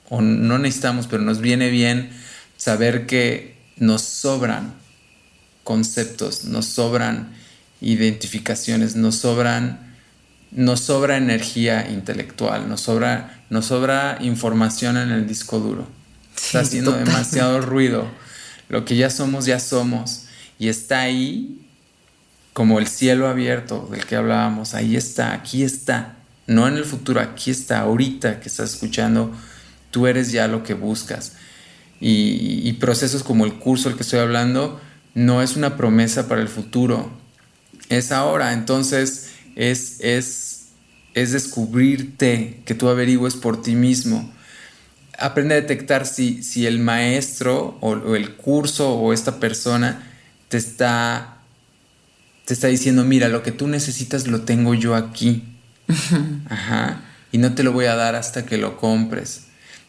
[0.09, 2.09] o no necesitamos, pero nos viene bien
[2.57, 4.73] saber que nos sobran
[5.63, 7.31] conceptos, nos sobran
[7.81, 9.95] identificaciones, nos sobran,
[10.51, 15.87] nos sobra energía intelectual, nos sobra, nos sobra información en el disco duro.
[16.35, 18.07] está haciendo demasiado ruido.
[18.69, 20.25] Lo que ya somos, ya somos.
[20.59, 21.65] Y está ahí
[22.53, 24.75] como el cielo abierto del que hablábamos.
[24.75, 26.17] Ahí está, aquí está.
[26.47, 29.31] No en el futuro, aquí está, ahorita que estás escuchando,
[29.89, 31.33] tú eres ya lo que buscas.
[31.99, 34.79] Y, y procesos como el curso del que estoy hablando
[35.13, 37.11] no es una promesa para el futuro,
[37.97, 38.53] es ahora.
[38.53, 40.67] Entonces es, es,
[41.13, 44.31] es descubrirte, que tú averigües por ti mismo.
[45.17, 50.07] Aprende a detectar si, si el maestro o, el curso o esta persona
[50.49, 51.37] te está,
[52.45, 55.43] te está diciendo, mira, lo que tú necesitas lo tengo yo aquí.
[56.49, 57.03] Ajá.
[57.31, 59.43] Y no te lo voy a dar hasta que lo compres.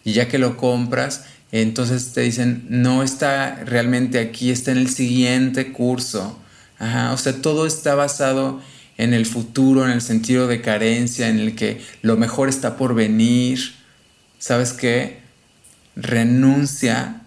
[0.04, 4.90] Y ya que lo compras, entonces te dicen, no está realmente aquí, está en el
[4.90, 6.41] siguiente curso.
[7.12, 8.60] O sea, todo está basado
[8.98, 12.94] en el futuro, en el sentido de carencia, en el que lo mejor está por
[12.94, 13.74] venir.
[14.38, 15.20] ¿Sabes qué?
[15.94, 17.22] Renuncia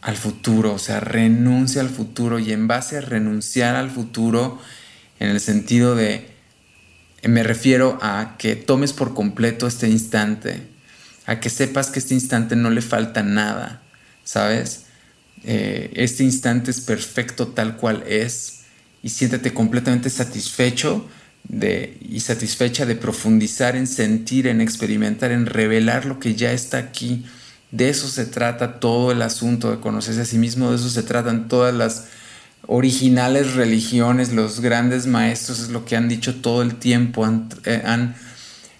[0.00, 4.58] al futuro, o sea, renuncia al futuro y en base a renunciar al futuro,
[5.20, 6.28] en el sentido de,
[7.22, 10.66] me refiero a que tomes por completo este instante,
[11.26, 13.80] a que sepas que este instante no le falta nada,
[14.24, 14.81] ¿sabes?
[15.44, 18.60] Eh, este instante es perfecto tal cual es
[19.02, 21.08] y siéntete completamente satisfecho
[21.44, 26.78] de, y satisfecha de profundizar en sentir, en experimentar, en revelar lo que ya está
[26.78, 27.24] aquí.
[27.70, 31.02] De eso se trata todo el asunto de conocerse a sí mismo, de eso se
[31.02, 32.04] tratan todas las
[32.66, 37.26] originales religiones, los grandes maestros, es lo que han dicho todo el tiempo.
[37.64, 38.14] Eh, han,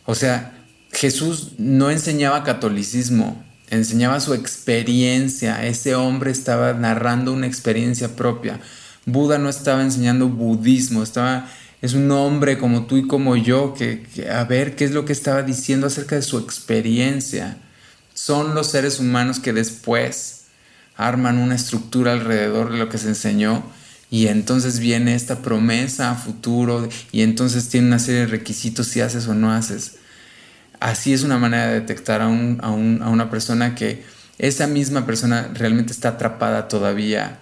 [0.04, 0.52] o sea,
[0.92, 3.42] Jesús no enseñaba catolicismo,
[3.72, 5.66] enseñaba su experiencia.
[5.66, 8.60] Ese hombre estaba narrando una experiencia propia.
[9.06, 11.48] Buda no estaba enseñando budismo, estaba,
[11.80, 15.12] es un hombre como tú y como yo que, a ver qué es lo que
[15.12, 17.56] estaba diciendo acerca de su experiencia.
[18.14, 20.42] Son los seres humanos que después
[20.94, 23.64] arman una estructura alrededor de lo que se enseñó
[24.10, 29.00] y entonces viene esta promesa a futuro y entonces tiene una serie de requisitos si
[29.00, 29.96] haces o no haces.
[30.82, 34.02] Así es una manera de detectar a, un, a, un, a una persona que
[34.38, 37.38] esa misma persona realmente está atrapada todavía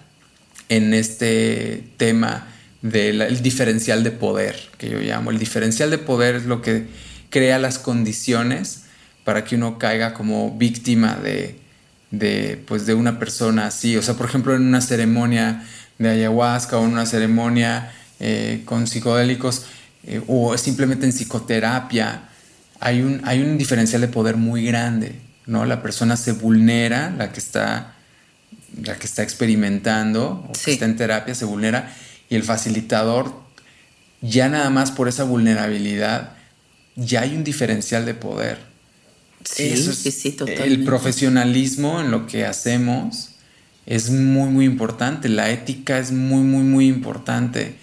[0.69, 2.47] en este tema
[2.83, 5.31] del diferencial de poder, que yo llamo.
[5.31, 6.85] El diferencial de poder es lo que
[7.31, 8.83] crea las condiciones
[9.23, 11.59] para que uno caiga como víctima de,
[12.11, 13.97] de, pues de una persona así.
[13.97, 15.63] O sea, por ejemplo, en una ceremonia
[15.97, 19.65] de ayahuasca o en una ceremonia eh, con psicodélicos
[20.03, 22.29] eh, o simplemente en psicoterapia,
[22.81, 25.15] hay un, hay un diferencial de poder muy grande,
[25.45, 25.65] ¿no?
[25.65, 27.95] La persona se vulnera, la que está
[28.83, 31.93] la que está experimentando o que está en terapia se vulnera
[32.29, 33.33] y el facilitador
[34.21, 36.33] ya nada más por esa vulnerabilidad
[36.95, 38.57] ya hay un diferencial de poder.
[39.43, 40.67] Sí, sí, sí, totalmente.
[40.67, 43.29] El profesionalismo en lo que hacemos
[43.85, 45.29] es muy, muy importante.
[45.29, 47.75] La ética es muy, muy, muy importante.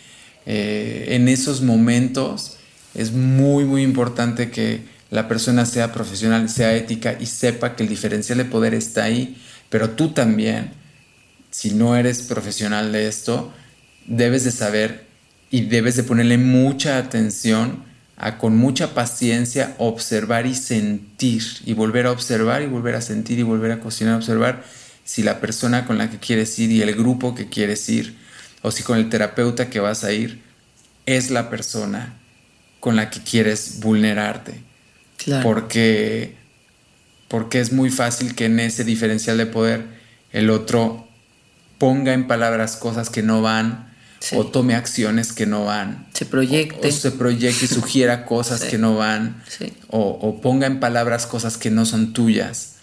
[0.46, 2.57] Eh, en esos momentos
[2.94, 7.88] es muy, muy importante que la persona sea profesional, sea ética y sepa que el
[7.88, 9.36] diferencial de poder está ahí.
[9.70, 10.72] Pero tú también
[11.50, 13.52] si no eres profesional de esto,
[14.06, 15.06] debes de saber
[15.50, 17.84] y debes de ponerle mucha atención
[18.16, 23.38] a con mucha paciencia observar y sentir y volver a observar y volver a sentir
[23.38, 24.64] y volver a cuestionar, observar
[25.04, 28.16] si la persona con la que quieres ir y el grupo que quieres ir
[28.62, 30.42] o si con el terapeuta que vas a ir
[31.06, 32.17] es la persona
[32.80, 34.62] con la que quieres vulnerarte.
[35.42, 36.36] Porque
[37.28, 39.84] porque es muy fácil que en ese diferencial de poder
[40.32, 41.06] el otro
[41.76, 43.88] ponga en palabras cosas que no van
[44.32, 46.08] o tome acciones que no van.
[46.12, 46.88] Se proyecte.
[46.88, 49.42] O, se proyecte y sugiera cosas que no van.
[49.88, 52.74] O, o, ponga en palabras cosas que no son tuyas.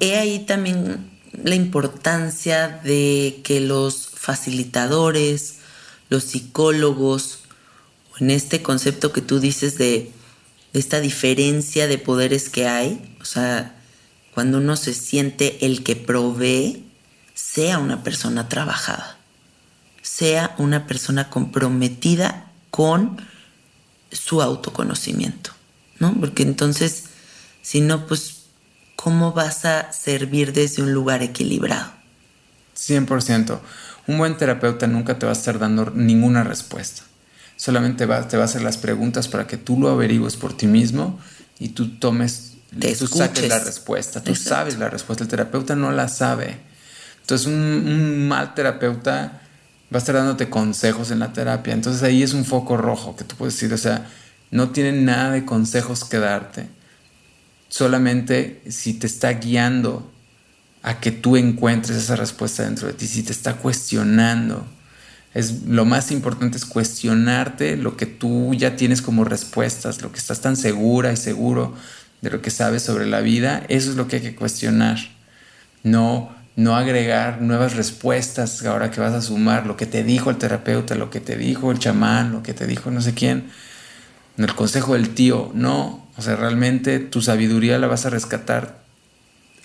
[0.00, 1.10] He ahí también
[1.44, 5.56] la importancia de que los facilitadores,
[6.08, 7.41] los psicólogos,
[8.18, 10.12] en este concepto que tú dices de,
[10.72, 13.74] esta diferencia de poderes que hay, o sea,
[14.34, 16.86] cuando uno se siente el que provee,
[17.34, 19.18] sea una persona trabajada,
[20.00, 23.20] sea una persona comprometida con
[24.10, 25.50] su autoconocimiento,
[25.98, 26.14] ¿no?
[26.18, 27.04] Porque entonces,
[27.60, 28.44] si no, pues,
[28.96, 31.92] ¿cómo vas a servir desde un lugar equilibrado?
[32.76, 33.60] 100%.
[34.06, 37.02] Un buen terapeuta nunca te va a estar dando ninguna respuesta.
[37.62, 40.66] Solamente va, te va a hacer las preguntas para que tú lo averigües por ti
[40.66, 41.20] mismo
[41.58, 42.54] y tú tomes,
[42.98, 44.22] tú saques la respuesta.
[44.22, 45.22] Tú sabes la respuesta.
[45.22, 46.72] El terapeuta no la sabe
[47.22, 49.40] entonces un, mal terapeuta
[49.92, 51.72] va a estar dándote consejos en la terapia.
[51.72, 54.10] Entonces ahí es un foco rojo que tú puedes decir, o sea,
[54.50, 56.68] no tiene nada de consejos que darte.
[57.68, 60.10] Solamente si te está guiando
[60.82, 64.66] a que tú encuentres esa respuesta dentro de ti, si te está cuestionando.
[65.34, 70.18] Es, lo más importante es cuestionarte lo que tú ya tienes como respuestas, lo que
[70.18, 71.74] estás tan segura y seguro
[72.20, 74.98] de lo que sabes sobre la vida, eso es lo que hay que cuestionar.
[75.82, 80.36] No, no agregar nuevas respuestas ahora que vas a sumar lo que te dijo el
[80.36, 83.50] terapeuta, lo que te dijo el chamán, lo que te dijo no sé quién,
[84.36, 88.82] el consejo del tío, no, o sea, realmente tu sabiduría la vas a rescatar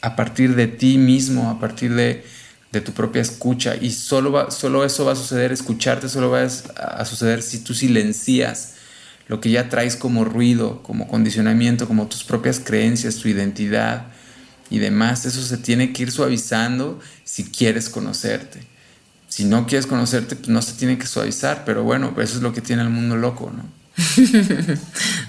[0.01, 2.25] a partir de ti mismo, a partir de,
[2.81, 3.75] tu propia escucha.
[3.75, 8.73] Y solo, solo eso va a suceder, escucharte solo va a suceder si tú silencias
[9.27, 14.07] lo que ya traes como ruido, como condicionamiento, como tus propias creencias, tu identidad
[14.69, 15.25] y demás.
[15.25, 18.61] Eso se tiene que ir suavizando si quieres conocerte.
[19.27, 22.53] Si no quieres conocerte, pues no se tiene que suavizar, pero bueno, eso es lo
[22.53, 23.65] que tiene el mundo loco, ¿no?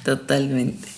[0.05, 0.89] Totalmente.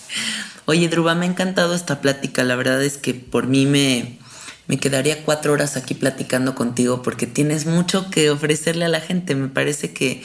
[0.65, 2.43] Oye, Druba, me ha encantado esta plática.
[2.43, 4.19] La verdad es que por mí me,
[4.67, 9.35] me quedaría cuatro horas aquí platicando contigo porque tienes mucho que ofrecerle a la gente.
[9.35, 10.23] Me parece que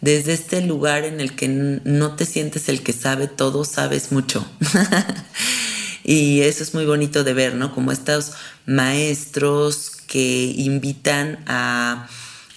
[0.00, 4.46] desde este lugar en el que no te sientes el que sabe todo, sabes mucho.
[6.04, 7.74] y eso es muy bonito de ver, ¿no?
[7.74, 8.32] Como estos
[8.66, 12.08] maestros que invitan a,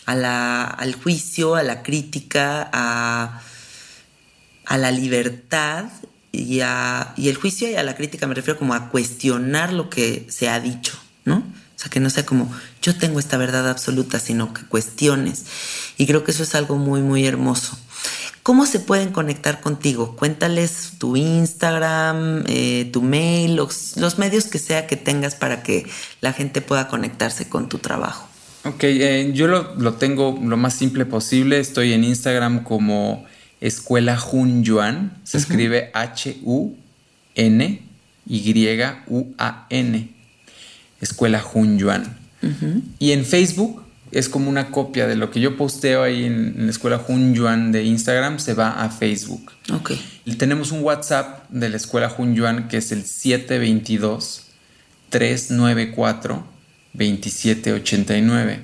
[0.05, 3.41] al juicio, a la crítica, a
[4.77, 5.85] la libertad
[6.31, 10.49] y, el juicio y a la crítica me refiero como a cuestionar lo que se
[10.49, 11.37] ha dicho, ¿no?
[11.37, 15.45] O sea, que no sea como yo tengo esta verdad absoluta, sino que cuestiones.
[15.97, 17.77] Y creo que eso es algo muy, muy hermoso.
[18.43, 20.15] ¿Cómo se pueden conectar contigo?
[20.15, 25.85] Cuéntales tu Instagram, eh, tu mail, los, los, medios que sea que tengas para que
[26.21, 28.27] la gente pueda conectarse con tu trabajo.
[28.65, 31.59] Ok, eh, yo lo, lo, tengo lo más simple posible.
[31.59, 33.25] Estoy en Instagram como
[33.61, 35.19] Escuela Jun Yuan.
[35.23, 36.79] Se escribe H-U-N-Y-U-A-N.
[41.01, 42.17] Escuela Jun Yuan.
[42.99, 46.71] Y en Facebook es como una copia de lo que yo posteo ahí en, la
[46.71, 49.51] Escuela Jun Yuan de Instagram, se va a Facebook.
[49.71, 49.91] Ok.
[50.25, 54.47] Y tenemos un WhatsApp de la Escuela Jun Yuan que es el 722
[55.09, 56.47] 394
[56.93, 58.59] 2789.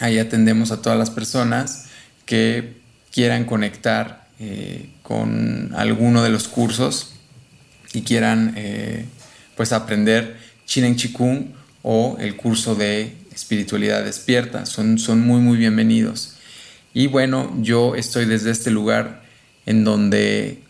[0.00, 1.86] Ahí atendemos a todas las personas
[2.26, 2.83] que
[3.14, 7.12] quieran conectar eh, con alguno de los cursos
[7.92, 9.04] y quieran eh,
[9.56, 10.36] pues aprender
[10.66, 11.52] Chinen Chikung
[11.82, 14.66] o el curso de espiritualidad despierta.
[14.66, 16.34] Son, son muy muy bienvenidos.
[16.92, 19.22] Y bueno, yo estoy desde este lugar
[19.64, 20.64] en donde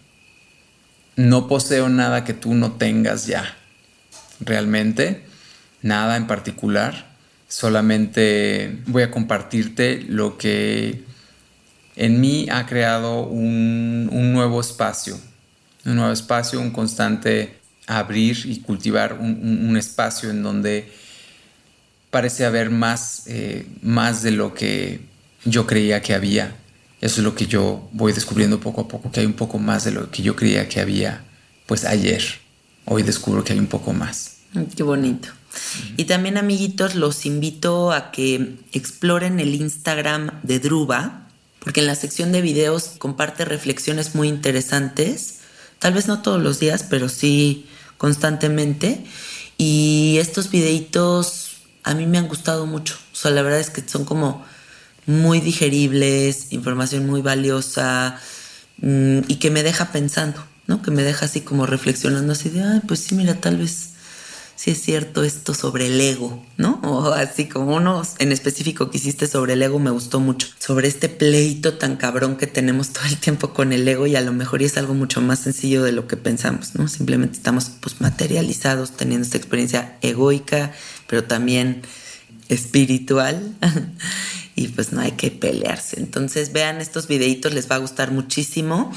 [1.17, 3.57] no poseo nada que tú no tengas ya.
[4.41, 5.25] Realmente,
[5.81, 7.07] nada en particular.
[7.49, 11.14] Solamente voy a compartirte lo que
[11.97, 15.19] en mí ha creado un, nuevo espacio,
[15.85, 20.91] un nuevo espacio, un constante abrir y cultivar un, espacio en donde
[22.11, 25.01] parece haber más, eh, más de lo que
[25.45, 26.57] yo creía que había.
[27.01, 29.85] Eso es lo que yo voy descubriendo poco a poco, que hay un poco más
[29.85, 31.25] de lo que yo creía que había,
[31.67, 32.23] pues ayer.
[32.87, 34.37] Hoy descubro que hay un poco más.
[34.77, 35.29] Qué bonito.
[35.97, 41.24] Y también, amiguitos, los invito a que exploren el Instagram de Druba,
[41.65, 45.41] porque en la sección de videos comparte reflexiones muy interesantes,
[45.79, 49.05] tal vez no todos los días, pero sí constantemente.
[49.57, 52.97] Y estos videitos a mí me han gustado mucho.
[53.13, 54.45] O sea, la verdad es que son como
[55.07, 58.21] muy digeribles, información muy valiosa
[58.79, 60.83] mm, y que me deja pensando, ¿no?
[60.83, 63.94] Que me deja así como reflexionando así de, ay, pues sí, mira, tal vez
[64.57, 66.81] si es cierto esto sobre el ego, ¿no?
[66.85, 70.89] O así como uno en específico que hiciste sobre el ego me gustó mucho, sobre
[70.89, 74.33] este pleito tan cabrón que tenemos todo el tiempo con el ego y a lo
[74.33, 76.89] mejor es algo mucho más sencillo de lo que pensamos, ¿no?
[76.89, 80.73] Simplemente estamos pues materializados teniendo esta experiencia egoica,
[81.07, 81.83] pero también
[82.49, 83.55] espiritual
[84.55, 85.99] y pues no hay que pelearse.
[85.99, 88.93] Entonces vean estos videitos, les va a gustar muchísimo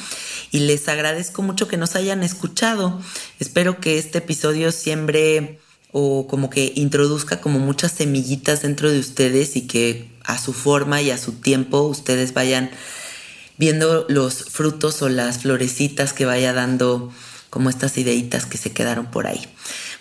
[0.52, 3.02] y les agradezco mucho que nos hayan escuchado.
[3.40, 5.60] Espero que este episodio siembre
[5.92, 11.02] o como que introduzca como muchas semillitas dentro de ustedes y que a su forma
[11.02, 12.70] y a su tiempo ustedes vayan
[13.58, 17.12] viendo los frutos o las florecitas que vaya dando
[17.50, 19.42] como estas ideitas que se quedaron por ahí.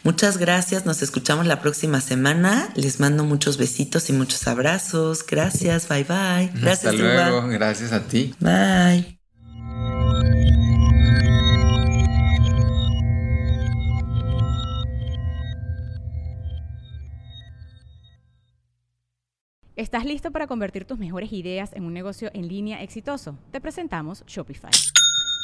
[0.06, 2.68] Muchas gracias, nos escuchamos la próxima semana.
[2.76, 5.26] Les mando muchos besitos y muchos abrazos.
[5.26, 6.48] Gracias, bye bye.
[6.54, 8.32] Gracias, Hasta luego, gracias a ti.
[8.38, 9.18] Bye.
[19.74, 23.40] ¿Estás listo para convertir tus mejores ideas en un negocio en línea exitoso?
[23.50, 24.70] Te presentamos Shopify.